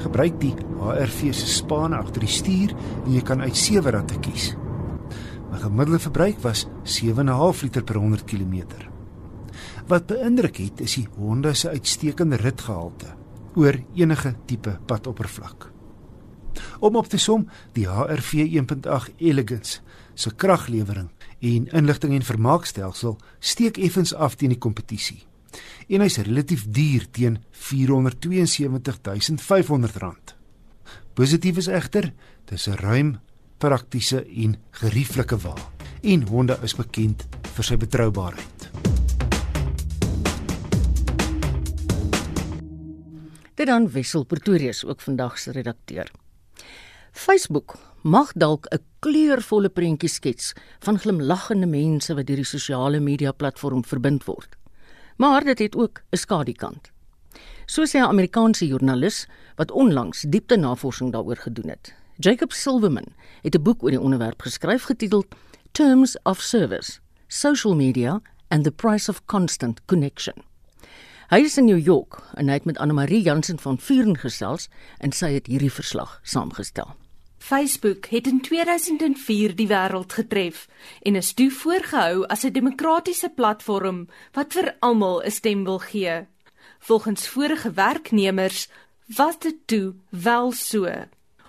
[0.00, 2.72] Gebruik die HRV se span agter die stuur
[3.04, 4.54] en jy kan uit 7 ratte kies.
[5.50, 8.62] My gemiddelde verbruik was 7.5 liter per 100 km.
[9.90, 13.16] Wat beïndruk het is die Honda se uitstekende ritgehalte
[13.58, 15.70] oor enige tipe padoppervlak.
[16.80, 19.80] Om op te som, die HRV 1.8 Elegance
[20.14, 25.24] se kraglewering en inligting en vermaakstelsel steek effens af teen die kompetisie.
[25.88, 30.34] En hy's relatief duur teen R472500.
[31.14, 32.12] Positief is egter,
[32.44, 33.18] dis 'n ruim,
[33.58, 35.54] praktiese en gerieflike wa.
[36.02, 38.70] En Honda is bekend vir sy betroubaarheid.
[43.54, 46.10] Dit dan Wessel Pretorius ook vandag se redakteur.
[47.12, 53.32] Facebook mag dalk 'n kleurvolle prentjie skets van glimlaggende mense wat deur die sosiale media
[53.32, 54.59] platform verbind word.
[55.20, 56.90] Maar dit het ook 'n skadukant.
[57.64, 61.94] So sê 'n Amerikaanse joernalis wat onlangs diepte navorsing daaroor gedoen het.
[62.16, 63.06] Jacob Silverman
[63.42, 65.26] het 'n boek oor die onderwerp geskryf getiteld
[65.70, 70.34] Terms of Service: Social Media and the Price of Constant Connection.
[71.28, 74.68] Hy is in New York en hy het met Anne Marie Jansen van Vuren gesels
[74.98, 76.96] en sy het hierdie verslag saamgestel.
[77.40, 80.66] Facebook het in 2004 die wêreld getref
[81.02, 86.26] en is toe voorgehou as 'n demokratiese platform wat vir almal 'n stem wil gee.
[86.78, 88.68] Volgens vorige werknemers
[89.16, 90.86] was dit toe wel so.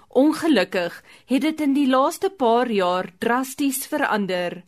[0.08, 4.64] Ongelukkig het dit in die laaste paar jaar drasties verander.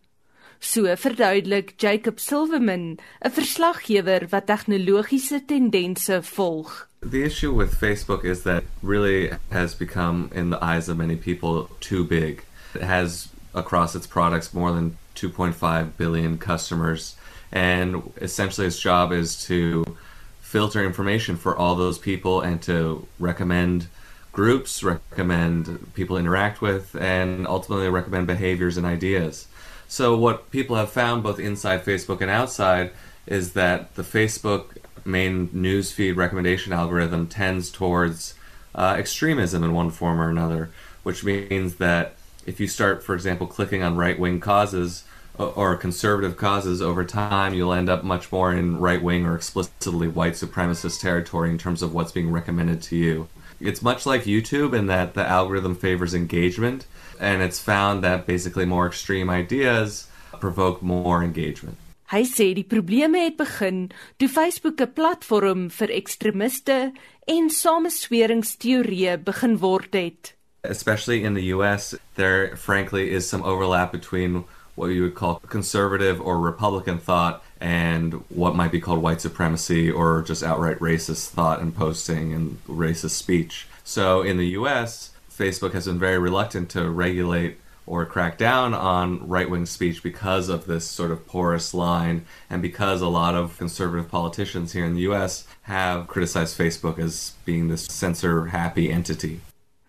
[0.59, 6.87] So verduidelik Jacob Silverman, 'n verslaggewer wat tegnologiese tendense volg.
[7.03, 11.69] The issue with Facebook is that really has become, in the eyes of many people,
[11.79, 12.43] too big.
[12.73, 17.15] It has across its products more than 2.5 billion customers,
[17.51, 19.97] and essentially its job is to
[20.41, 23.87] filter information for all those people and to recommend
[24.31, 29.47] groups, recommend people interact with, and ultimately recommend behaviors and ideas.
[29.87, 32.91] So, what people have found both inside Facebook and outside
[33.27, 38.33] is that the Facebook main newsfeed recommendation algorithm tends towards
[38.75, 40.71] uh, extremism in one form or another,
[41.03, 45.03] which means that if you start, for example, clicking on right wing causes
[45.37, 50.07] or conservative causes over time, you'll end up much more in right wing or explicitly
[50.07, 53.27] white supremacist territory in terms of what's being recommended to you.
[53.59, 56.85] It's much like YouTube in that the algorithm favors engagement,
[57.19, 60.07] and it's found that basically more extreme ideas
[60.39, 61.77] provoke more engagement.
[62.11, 66.91] Hy sê die probleme het begin toe Facebook 'n platform vir ekstremiste
[67.27, 70.33] en samesweringsteorieë begin word het.
[70.63, 74.43] Especially in the US, there frankly is some overlap between
[74.75, 79.91] what you would call conservative or Republican thought and what might be called white supremacy
[79.91, 83.67] or just outright racist thought and posting and racist speech.
[83.83, 89.27] So in the US, Facebook has been very reluctant to regulate or crack down on
[89.27, 93.57] right wing speech because of this sort of porous line and because a lot of
[93.57, 99.41] conservative politicians here in the US have criticized Facebook as being this censor happy entity.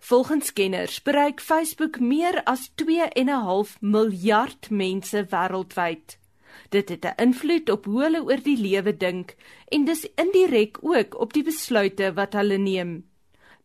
[0.05, 6.19] Volgens kenners bereik Facebook meer as 2.5 miljard mense wêreldwyd.
[6.69, 9.35] Dit het 'n invloed op hoe hulle oor die lewe dink
[9.69, 13.05] en dis indirek ook op die besluite wat hulle neem.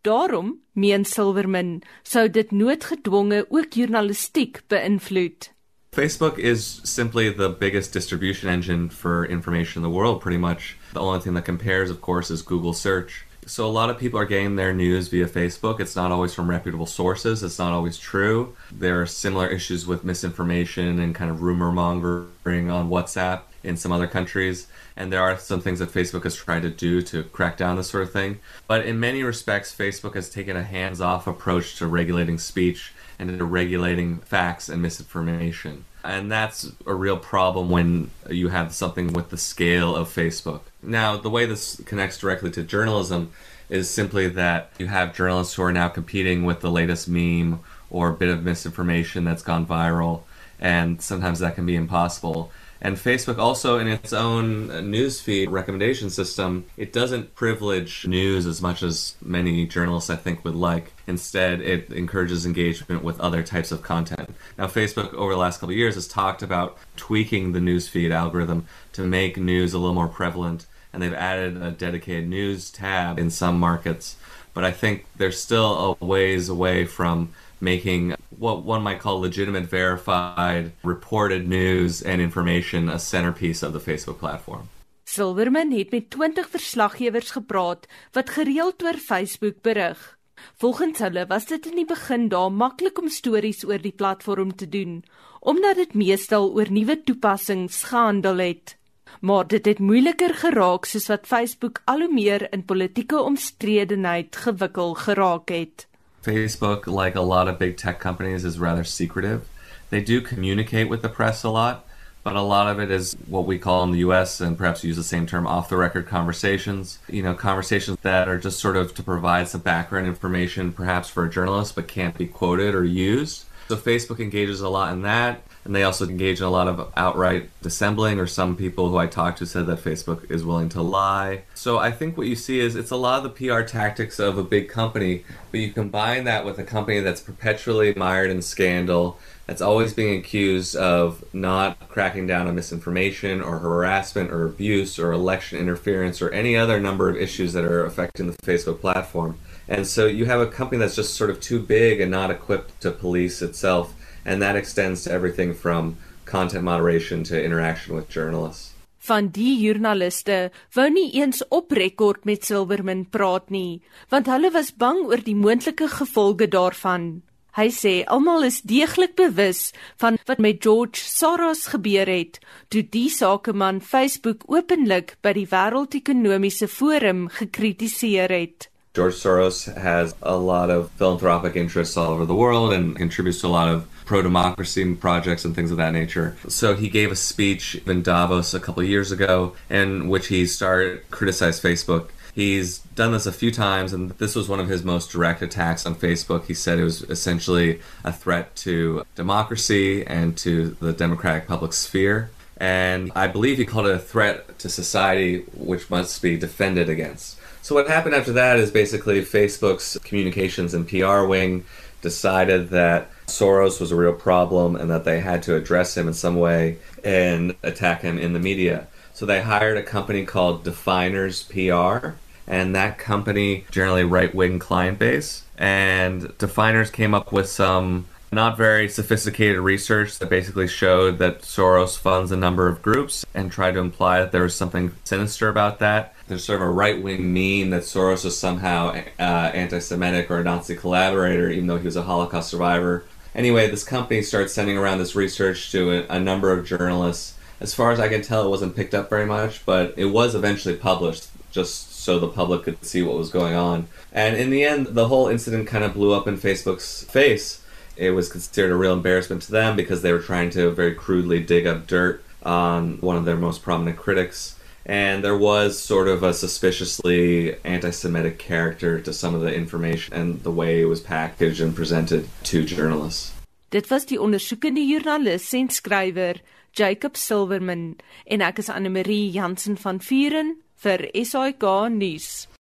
[0.01, 5.49] Daarom, meen Silverman, sou dit noodgedwonge ook journalistiek beïnvloed.
[5.91, 10.77] Facebook is simply the biggest distribution engine for information in the world pretty much.
[10.93, 13.25] The only thing that compares of course is Google search.
[13.45, 15.79] So a lot of people are getting their news via Facebook.
[15.81, 17.43] It's not always from reputable sources.
[17.43, 18.55] It's not always true.
[18.71, 23.91] There are similar issues with misinformation and kind of rumor mongering on WhatsApp in some
[23.91, 24.67] other countries.
[24.95, 27.89] And there are some things that Facebook has tried to do to crack down this
[27.89, 28.39] sort of thing.
[28.67, 33.37] But in many respects, Facebook has taken a hands off approach to regulating speech and
[33.37, 35.85] to regulating facts and misinformation.
[36.03, 40.61] And that's a real problem when you have something with the scale of Facebook.
[40.81, 43.31] Now, the way this connects directly to journalism
[43.69, 48.11] is simply that you have journalists who are now competing with the latest meme or
[48.11, 50.21] bit of misinformation that's gone viral,
[50.59, 52.51] and sometimes that can be impossible.
[52.81, 58.61] And Facebook also, in its own uh, newsfeed recommendation system, it doesn't privilege news as
[58.61, 60.93] much as many journalists, I think, would like.
[61.05, 64.33] Instead, it encourages engagement with other types of content.
[64.57, 68.65] Now, Facebook, over the last couple of years, has talked about tweaking the newsfeed algorithm
[68.93, 73.29] to make news a little more prevalent, and they've added a dedicated news tab in
[73.29, 74.15] some markets.
[74.53, 79.65] But I think they're still a ways away from making what one might call legitimate,
[79.69, 84.69] verified, reported news and information a centerpiece of the Facebook platform.
[85.03, 90.17] Silverman het met 20 verslaggewers gepraat wat gereeld oor Facebook berig.
[90.61, 94.69] Volgens hulle was dit in die begin daar maklik om stories oor die platform te
[94.69, 95.03] doen,
[95.39, 98.77] omdat dit meestal oor nuwe toepassings gehandel het.
[99.21, 104.93] Maar dit het moeiliker geraak soos wat Facebook al hoe meer in politieke omstredenheid gewikkel
[104.93, 105.88] geraak het.
[106.23, 109.47] Facebook, like a lot of big tech companies, is rather secretive.
[109.89, 111.85] They do communicate with the press a lot,
[112.23, 114.97] but a lot of it is what we call in the US and perhaps use
[114.97, 116.99] the same term off the record conversations.
[117.07, 121.25] You know, conversations that are just sort of to provide some background information perhaps for
[121.25, 123.45] a journalist but can't be quoted or used.
[123.67, 126.91] So Facebook engages a lot in that and they also engage in a lot of
[126.95, 130.81] outright dissembling or some people who I talked to said that Facebook is willing to
[130.81, 131.43] lie.
[131.53, 134.37] So I think what you see is it's a lot of the PR tactics of
[134.37, 139.19] a big company, but you combine that with a company that's perpetually mired in scandal,
[139.47, 145.11] that's always being accused of not cracking down on misinformation or harassment or abuse or
[145.11, 149.37] election interference or any other number of issues that are affecting the Facebook platform.
[149.67, 152.81] And so you have a company that's just sort of too big and not equipped
[152.81, 153.93] to police itself
[154.25, 158.73] and that extends to everything from content moderation to interaction with journalists.
[158.99, 164.73] Van die joernaliste wou nie eens op rekord met Silverman praat nie, want hulle was
[164.75, 167.21] bang oor die moontlike gevolge daarvan.
[167.57, 172.37] Hy sê almal is deeglik bewus van wat met George Soros gebeur het
[172.69, 178.69] toe die sakeman Facebook openlik by die Wêreldekonomiese Forum gekritiseer het.
[178.95, 183.47] George Soros has a lot of philanthropic interests all over the world and contributes to
[183.47, 186.35] a lot of pro democracy projects and things of that nature.
[186.47, 191.07] So he gave a speech in Davos a couple years ago in which he started
[191.11, 192.09] criticized Facebook.
[192.33, 195.85] He's done this a few times, and this was one of his most direct attacks
[195.85, 196.45] on Facebook.
[196.45, 202.31] He said it was essentially a threat to democracy and to the democratic public sphere.
[202.57, 207.38] And I believe he called it a threat to society, which must be defended against.
[207.69, 211.65] So, what happened after that is basically Facebook's communications and PR wing
[212.01, 216.15] decided that Soros was a real problem and that they had to address him in
[216.15, 218.87] some way and attack him in the media.
[219.13, 222.13] So they hired a company called Definers PR,
[222.47, 225.43] and that company generally right wing client base.
[225.55, 231.97] And definers came up with some not very sophisticated research that basically showed that Soros
[231.97, 235.77] funds a number of groups and tried to imply that there was something sinister about
[235.79, 236.15] that.
[236.29, 240.39] There's sort of a right wing meme that Soros was somehow uh, anti Semitic or
[240.39, 243.03] a Nazi collaborator, even though he was a Holocaust survivor.
[243.33, 247.35] Anyway, this company started sending around this research to a, a number of journalists.
[247.59, 250.35] As far as I can tell, it wasn't picked up very much, but it was
[250.35, 253.87] eventually published just so the public could see what was going on.
[254.13, 257.63] And in the end, the whole incident kind of blew up in Facebook's face.
[257.97, 261.39] It was considered a real embarrassment to them because they were trying to very crudely
[261.39, 264.57] dig up dirt on one of their most prominent critics.
[264.89, 270.15] And there was sort of a suspiciously anti Semitic character to some of the information
[270.15, 273.31] and the way it was packaged and presented to journalists.
[273.69, 276.41] Dit was die ondersoekende joernalis en skrywer
[276.73, 282.48] Jacob Silverman en ek is Anne Marie Jansen van Vuren vir SAK nuus.